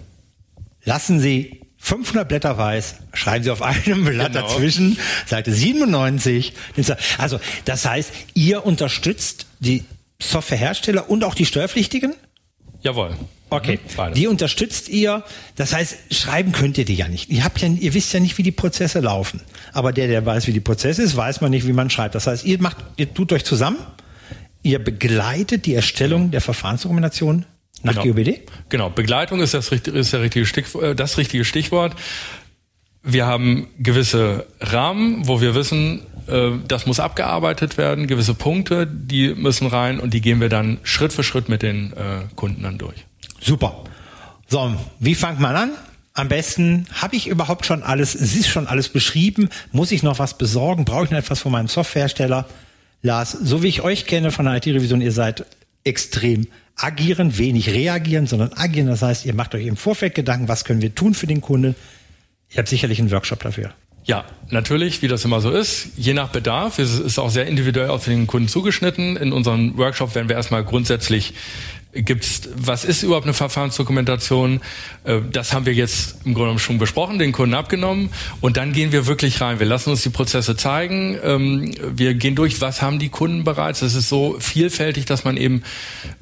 lassen 0.84 1.20
Sie 1.20 1.60
500 1.78 2.28
Blätter 2.28 2.56
weiß, 2.58 2.96
schreiben 3.12 3.42
Sie 3.44 3.50
auf 3.50 3.62
einem 3.62 4.04
Blatt 4.06 4.32
Genau. 4.32 4.46
dazwischen, 4.46 4.98
Seite 5.26 5.52
97. 5.52 6.52
Also, 7.18 7.40
das 7.64 7.84
heißt, 7.86 8.12
ihr 8.34 8.64
unterstützt 8.64 9.46
die 9.60 9.84
Softwarehersteller 10.20 11.10
und 11.10 11.24
auch 11.24 11.34
die 11.34 11.46
Steuerpflichtigen? 11.46 12.14
Jawohl. 12.82 13.16
Okay. 13.52 13.78
Mhm, 13.82 13.96
beides. 13.96 14.18
Die 14.18 14.26
unterstützt 14.26 14.88
ihr. 14.88 15.24
Das 15.56 15.72
heißt, 15.72 15.96
schreiben 16.10 16.52
könnt 16.52 16.78
ihr 16.78 16.84
die 16.84 16.94
ja 16.94 17.08
nicht. 17.08 17.30
Ihr 17.30 17.44
habt 17.44 17.60
ja, 17.60 17.68
ihr 17.68 17.94
wisst 17.94 18.12
ja 18.12 18.20
nicht, 18.20 18.38
wie 18.38 18.42
die 18.42 18.52
Prozesse 18.52 19.00
laufen. 19.00 19.40
Aber 19.72 19.92
der, 19.92 20.08
der 20.08 20.24
weiß, 20.24 20.46
wie 20.46 20.52
die 20.52 20.60
Prozesse 20.60 21.02
ist, 21.02 21.16
weiß 21.16 21.40
man 21.40 21.50
nicht, 21.50 21.66
wie 21.66 21.72
man 21.72 21.90
schreibt. 21.90 22.14
Das 22.14 22.26
heißt, 22.26 22.44
ihr 22.44 22.60
macht, 22.60 22.78
ihr 22.96 23.12
tut 23.12 23.32
euch 23.32 23.44
zusammen. 23.44 23.78
Ihr 24.62 24.78
begleitet 24.78 25.66
die 25.66 25.74
Erstellung 25.74 26.30
der 26.30 26.40
Verfahrensdokumentation 26.40 27.44
nach 27.82 27.94
Genau. 27.94 28.14
GOBD. 28.14 28.40
Genau, 28.68 28.90
Begleitung 28.90 29.40
ist 29.40 29.54
das, 29.54 29.70
ist 29.72 30.12
der 30.12 30.22
richtige 30.22 30.46
Stichwort, 30.46 30.84
äh, 30.84 30.94
das 30.94 31.18
richtige 31.18 31.44
Stichwort. 31.44 31.96
Wir 33.02 33.26
haben 33.26 33.66
gewisse 33.78 34.46
Rahmen, 34.60 35.26
wo 35.26 35.40
wir 35.40 35.56
wissen, 35.56 36.02
äh, 36.28 36.50
das 36.68 36.86
muss 36.86 37.00
abgearbeitet 37.00 37.76
werden, 37.76 38.06
gewisse 38.06 38.34
Punkte, 38.34 38.86
die 38.86 39.34
müssen 39.34 39.66
rein 39.66 39.98
und 39.98 40.14
die 40.14 40.20
gehen 40.20 40.40
wir 40.40 40.48
dann 40.48 40.78
Schritt 40.84 41.12
für 41.12 41.24
Schritt 41.24 41.48
mit 41.48 41.62
den 41.62 41.92
äh, 41.92 42.26
Kunden 42.36 42.62
dann 42.62 42.78
durch. 42.78 43.04
Super. 43.42 43.84
So, 44.48 44.74
wie 45.00 45.14
fangt 45.14 45.40
man 45.40 45.56
an? 45.56 45.72
Am 46.14 46.28
besten, 46.28 46.86
habe 46.92 47.16
ich 47.16 47.26
überhaupt 47.26 47.66
schon 47.66 47.82
alles, 47.82 48.14
es 48.14 48.36
ist 48.36 48.48
schon 48.48 48.66
alles 48.66 48.90
beschrieben, 48.90 49.48
muss 49.72 49.92
ich 49.92 50.02
noch 50.02 50.18
was 50.18 50.36
besorgen, 50.36 50.84
brauche 50.84 51.04
ich 51.04 51.10
noch 51.10 51.18
etwas 51.18 51.40
von 51.40 51.52
meinem 51.52 51.68
Softwarehersteller? 51.68 52.46
Lars, 53.00 53.32
so 53.32 53.62
wie 53.62 53.68
ich 53.68 53.82
euch 53.82 54.06
kenne 54.06 54.30
von 54.30 54.44
der 54.44 54.56
IT-Revision, 54.56 55.00
ihr 55.00 55.12
seid 55.12 55.46
extrem 55.84 56.46
agieren, 56.76 57.38
wenig 57.38 57.70
reagieren, 57.70 58.26
sondern 58.26 58.52
agieren. 58.52 58.88
Das 58.88 59.02
heißt, 59.02 59.24
ihr 59.24 59.34
macht 59.34 59.54
euch 59.54 59.66
im 59.66 59.76
Vorfeld 59.76 60.14
Gedanken, 60.14 60.48
was 60.48 60.64
können 60.64 60.82
wir 60.82 60.94
tun 60.94 61.14
für 61.14 61.26
den 61.26 61.40
Kunden? 61.40 61.74
Ihr 62.50 62.58
habt 62.58 62.68
sicherlich 62.68 63.00
einen 63.00 63.10
Workshop 63.10 63.42
dafür. 63.42 63.72
Ja, 64.04 64.24
natürlich, 64.50 65.00
wie 65.02 65.08
das 65.08 65.24
immer 65.24 65.40
so 65.40 65.50
ist, 65.50 65.88
je 65.96 66.12
nach 66.12 66.28
Bedarf, 66.28 66.78
es 66.78 66.98
ist 66.98 67.18
auch 67.18 67.30
sehr 67.30 67.46
individuell 67.46 67.88
auf 67.88 68.04
den 68.04 68.26
Kunden 68.26 68.48
zugeschnitten. 68.48 69.16
In 69.16 69.32
unserem 69.32 69.78
Workshop 69.78 70.14
werden 70.14 70.28
wir 70.28 70.36
erstmal 70.36 70.64
grundsätzlich 70.64 71.34
gibt's, 71.92 72.48
was 72.56 72.84
ist 72.84 73.02
überhaupt 73.02 73.26
eine 73.26 73.34
Verfahrensdokumentation? 73.34 74.60
Äh, 75.04 75.20
Das 75.30 75.52
haben 75.52 75.66
wir 75.66 75.74
jetzt 75.74 76.16
im 76.24 76.32
Grunde 76.34 76.40
genommen 76.46 76.58
schon 76.58 76.78
besprochen, 76.78 77.18
den 77.18 77.32
Kunden 77.32 77.54
abgenommen 77.54 78.10
und 78.40 78.56
dann 78.56 78.72
gehen 78.72 78.92
wir 78.92 79.06
wirklich 79.06 79.40
rein. 79.40 79.58
Wir 79.58 79.66
lassen 79.66 79.90
uns 79.90 80.02
die 80.02 80.08
Prozesse 80.10 80.56
zeigen. 80.56 81.18
ähm, 81.22 81.74
Wir 81.94 82.14
gehen 82.14 82.34
durch, 82.34 82.60
was 82.60 82.80
haben 82.82 82.98
die 82.98 83.08
Kunden 83.10 83.44
bereits. 83.44 83.82
Es 83.82 83.94
ist 83.94 84.08
so 84.08 84.36
vielfältig, 84.38 85.04
dass 85.04 85.24
man 85.24 85.36
eben 85.36 85.62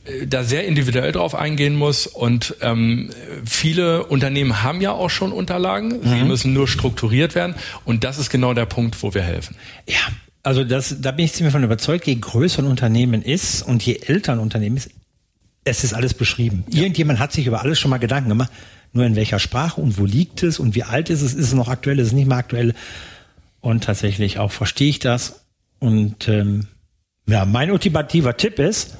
äh, 0.04 0.26
da 0.26 0.42
sehr 0.44 0.66
individuell 0.66 1.12
drauf 1.12 1.34
eingehen 1.34 1.76
muss 1.76 2.06
und 2.06 2.56
ähm, 2.60 3.10
viele 3.44 4.06
Unternehmen 4.06 4.62
haben 4.62 4.80
ja 4.80 4.92
auch 4.92 5.10
schon 5.10 5.32
Unterlagen. 5.32 6.00
Sie 6.02 6.24
müssen 6.24 6.52
nur 6.52 6.66
strukturiert 6.68 7.34
werden 7.34 7.54
und 7.84 8.04
das 8.04 8.18
ist 8.18 8.30
genau 8.30 8.54
der 8.54 8.66
Punkt, 8.66 9.02
wo 9.02 9.14
wir 9.14 9.22
helfen. 9.22 9.56
Ja, 9.86 9.98
also 10.42 10.64
das, 10.64 10.96
da 11.00 11.10
bin 11.12 11.26
ich 11.26 11.32
ziemlich 11.34 11.52
von 11.52 11.62
überzeugt, 11.62 12.06
je 12.06 12.14
größer 12.14 12.62
ein 12.62 12.66
Unternehmen 12.66 13.22
ist 13.22 13.62
und 13.62 13.82
je 13.84 14.00
älter 14.06 14.32
ein 14.32 14.38
Unternehmen 14.38 14.76
ist, 14.78 14.90
es 15.70 15.84
ist 15.84 15.94
alles 15.94 16.14
beschrieben. 16.14 16.64
Irgendjemand 16.70 17.18
hat 17.18 17.32
sich 17.32 17.46
über 17.46 17.62
alles 17.62 17.78
schon 17.78 17.90
mal 17.90 17.98
Gedanken 17.98 18.28
gemacht. 18.28 18.50
Nur 18.92 19.06
in 19.06 19.14
welcher 19.14 19.38
Sprache 19.38 19.80
und 19.80 19.98
wo 19.98 20.04
liegt 20.04 20.42
es 20.42 20.58
und 20.58 20.74
wie 20.74 20.82
alt 20.82 21.10
ist 21.10 21.22
es? 21.22 21.32
Ist 21.32 21.46
es 21.46 21.54
noch 21.54 21.68
aktuell? 21.68 21.98
Ist 22.00 22.08
es 22.08 22.12
nicht 22.12 22.26
mehr 22.26 22.38
aktuell? 22.38 22.74
Und 23.60 23.84
tatsächlich 23.84 24.38
auch 24.38 24.50
verstehe 24.50 24.88
ich 24.88 24.98
das. 24.98 25.44
Und 25.78 26.28
ähm, 26.28 26.66
ja, 27.26 27.44
mein 27.44 27.70
ultimativer 27.70 28.36
Tipp 28.36 28.58
ist, 28.58 28.96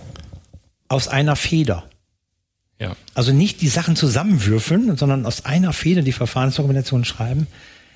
aus 0.89 1.09
einer 1.09 1.37
Feder. 1.37 1.85
Ja. 2.79 2.97
Also 3.15 3.33
nicht 3.33 3.61
die 3.61 3.69
Sachen 3.69 3.97
zusammenwürfeln, 3.97 4.97
sondern 4.97 5.27
aus 5.27 5.45
einer 5.45 5.73
Feder 5.73 6.03
die 6.03 6.13
Verfahrensdokumentation 6.13 7.05
schreiben. 7.05 7.47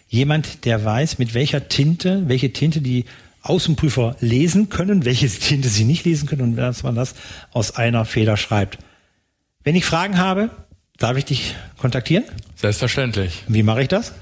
Jemand, 0.08 0.64
der 0.64 0.84
weiß, 0.84 1.18
mit 1.18 1.32
welcher 1.34 1.68
Tinte, 1.68 2.24
welche 2.26 2.52
Tinte 2.52 2.80
die 2.80 3.04
Außenprüfer 3.44 4.16
lesen 4.20 4.68
können, 4.68 5.04
welche 5.04 5.28
Tinte 5.40 5.68
sie 5.68 5.84
nicht 5.84 6.04
lesen 6.04 6.28
können 6.28 6.42
und 6.42 6.56
dass 6.56 6.82
man 6.82 6.94
das 6.94 7.14
aus 7.52 7.76
einer 7.76 8.04
Feder 8.04 8.36
schreibt. 8.36 8.78
Wenn 9.62 9.76
ich 9.76 9.84
Fragen 9.84 10.18
habe, 10.18 10.50
darf 10.98 11.16
ich 11.16 11.24
dich 11.24 11.54
kontaktieren? 11.78 12.24
Selbstverständlich. 12.56 13.44
Wie 13.48 13.62
mache 13.62 13.82
ich 13.82 13.88
das? 13.88 14.12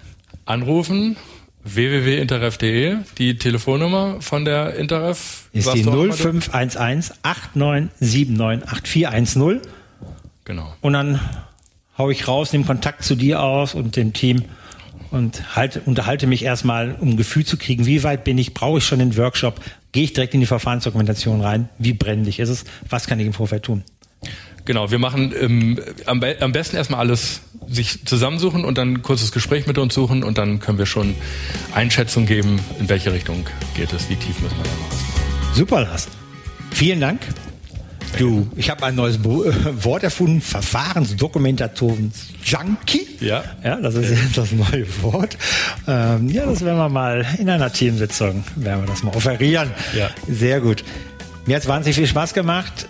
Anrufen 0.44 1.16
www.interref.de, 1.64 2.96
die 3.18 3.36
Telefonnummer 3.36 4.20
von 4.20 4.44
der 4.44 4.74
Interref. 4.74 5.48
Ist 5.52 5.72
die 5.72 5.82
du 5.82 5.90
auch 5.90 5.96
mal 5.96 6.08
du? 6.08 6.14
0511 6.14 7.12
8979 7.22 8.68
8410. 8.68 9.60
Genau. 10.44 10.74
Und 10.80 10.94
dann 10.94 11.20
hau 11.96 12.10
ich 12.10 12.26
raus, 12.26 12.52
nehme 12.52 12.64
Kontakt 12.64 13.04
zu 13.04 13.14
dir 13.14 13.42
aus 13.42 13.74
und 13.74 13.96
dem 13.96 14.12
Team 14.12 14.44
und 15.12 15.54
halte, 15.54 15.80
unterhalte 15.84 16.26
mich 16.26 16.44
erstmal, 16.44 16.96
um 16.98 17.10
ein 17.10 17.16
Gefühl 17.16 17.44
zu 17.44 17.56
kriegen, 17.56 17.86
wie 17.86 18.02
weit 18.02 18.24
bin 18.24 18.38
ich, 18.38 18.54
brauche 18.54 18.78
ich 18.78 18.84
schon 18.84 18.98
den 18.98 19.16
Workshop, 19.16 19.60
gehe 19.92 20.04
ich 20.04 20.12
direkt 20.12 20.34
in 20.34 20.40
die 20.40 20.46
Verfahrensdokumentation 20.46 21.40
rein, 21.40 21.68
wie 21.78 21.92
brennlich 21.92 22.40
ist 22.40 22.48
es, 22.48 22.64
was 22.88 23.06
kann 23.06 23.20
ich 23.20 23.26
im 23.26 23.32
Vorfeld 23.32 23.62
tun. 23.62 23.84
Genau, 24.64 24.90
wir 24.90 24.98
machen 24.98 25.34
ähm, 25.38 25.78
am, 26.06 26.20
be 26.20 26.36
am 26.40 26.52
besten 26.52 26.76
erstmal 26.76 27.00
alles 27.00 27.42
sich 27.68 28.04
zusammensuchen 28.06 28.64
und 28.64 28.78
dann 28.78 28.94
ein 28.94 29.02
kurzes 29.02 29.32
Gespräch 29.32 29.66
mit 29.66 29.76
uns 29.78 29.92
suchen 29.94 30.22
und 30.24 30.38
dann 30.38 30.60
können 30.60 30.78
wir 30.78 30.86
schon 30.86 31.14
Einschätzung 31.74 32.26
geben, 32.26 32.60
in 32.78 32.88
welche 32.88 33.12
Richtung 33.12 33.46
geht 33.74 33.92
es, 33.92 34.08
wie 34.08 34.16
tief 34.16 34.40
müssen 34.40 34.56
wir 34.56 34.64
da 34.64 34.70
raus. 34.70 35.54
Super, 35.54 35.80
Lars. 35.82 36.08
Vielen 36.70 37.00
Dank. 37.00 37.20
Du, 38.18 38.46
ich 38.56 38.70
habe 38.70 38.84
ein 38.84 38.94
neues 38.94 39.18
Bo 39.18 39.44
Wort 39.82 40.02
erfunden, 40.02 40.40
Verfahrensdokumentations-Junkie. 40.40 43.06
Ja. 43.20 43.44
Ja, 43.64 43.76
das 43.76 43.94
ist 43.94 44.10
jetzt 44.10 44.38
das 44.38 44.52
neue 44.52 44.86
Wort. 45.02 45.36
Ähm, 45.86 46.28
ja, 46.28 46.46
das 46.46 46.64
werden 46.64 46.78
wir 46.78 46.88
mal 46.88 47.26
in 47.38 47.48
einer 47.48 47.72
Teamsitzung, 47.72 48.44
werden 48.56 48.82
wir 48.82 48.88
das 48.88 49.02
mal 49.02 49.14
offerieren. 49.14 49.70
Ja. 49.96 50.10
Sehr 50.28 50.60
gut. 50.60 50.84
Mir 51.46 51.56
hat 51.56 51.62
es 51.62 51.68
wahnsinnig 51.68 51.96
viel 51.96 52.06
Spaß 52.06 52.34
gemacht. 52.34 52.88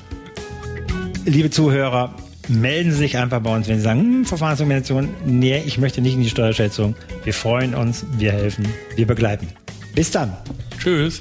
Liebe 1.25 1.51
Zuhörer, 1.51 2.15
melden 2.49 2.91
Sie 2.91 2.99
sich 2.99 3.17
einfach 3.17 3.41
bei 3.41 3.55
uns, 3.55 3.69
wenn 3.69 3.77
Sie 3.77 3.85
sagen, 3.85 4.01
hm, 4.01 4.25
Verfahrensdokumentation, 4.25 5.09
nee, 5.25 5.63
ich 5.65 5.79
möchte 5.79 6.01
nicht 6.01 6.15
in 6.15 6.23
die 6.23 6.31
Steuerschätzung. 6.31 6.97
Wir 7.25 7.35
freuen 7.35 7.75
uns, 7.75 8.05
wir 8.19 8.33
helfen, 8.33 8.67
wir 8.97 9.07
begleiten. 9.07 9.49
Bis 9.95 10.11
dann. 10.11 10.37
Tschüss. 10.79 11.21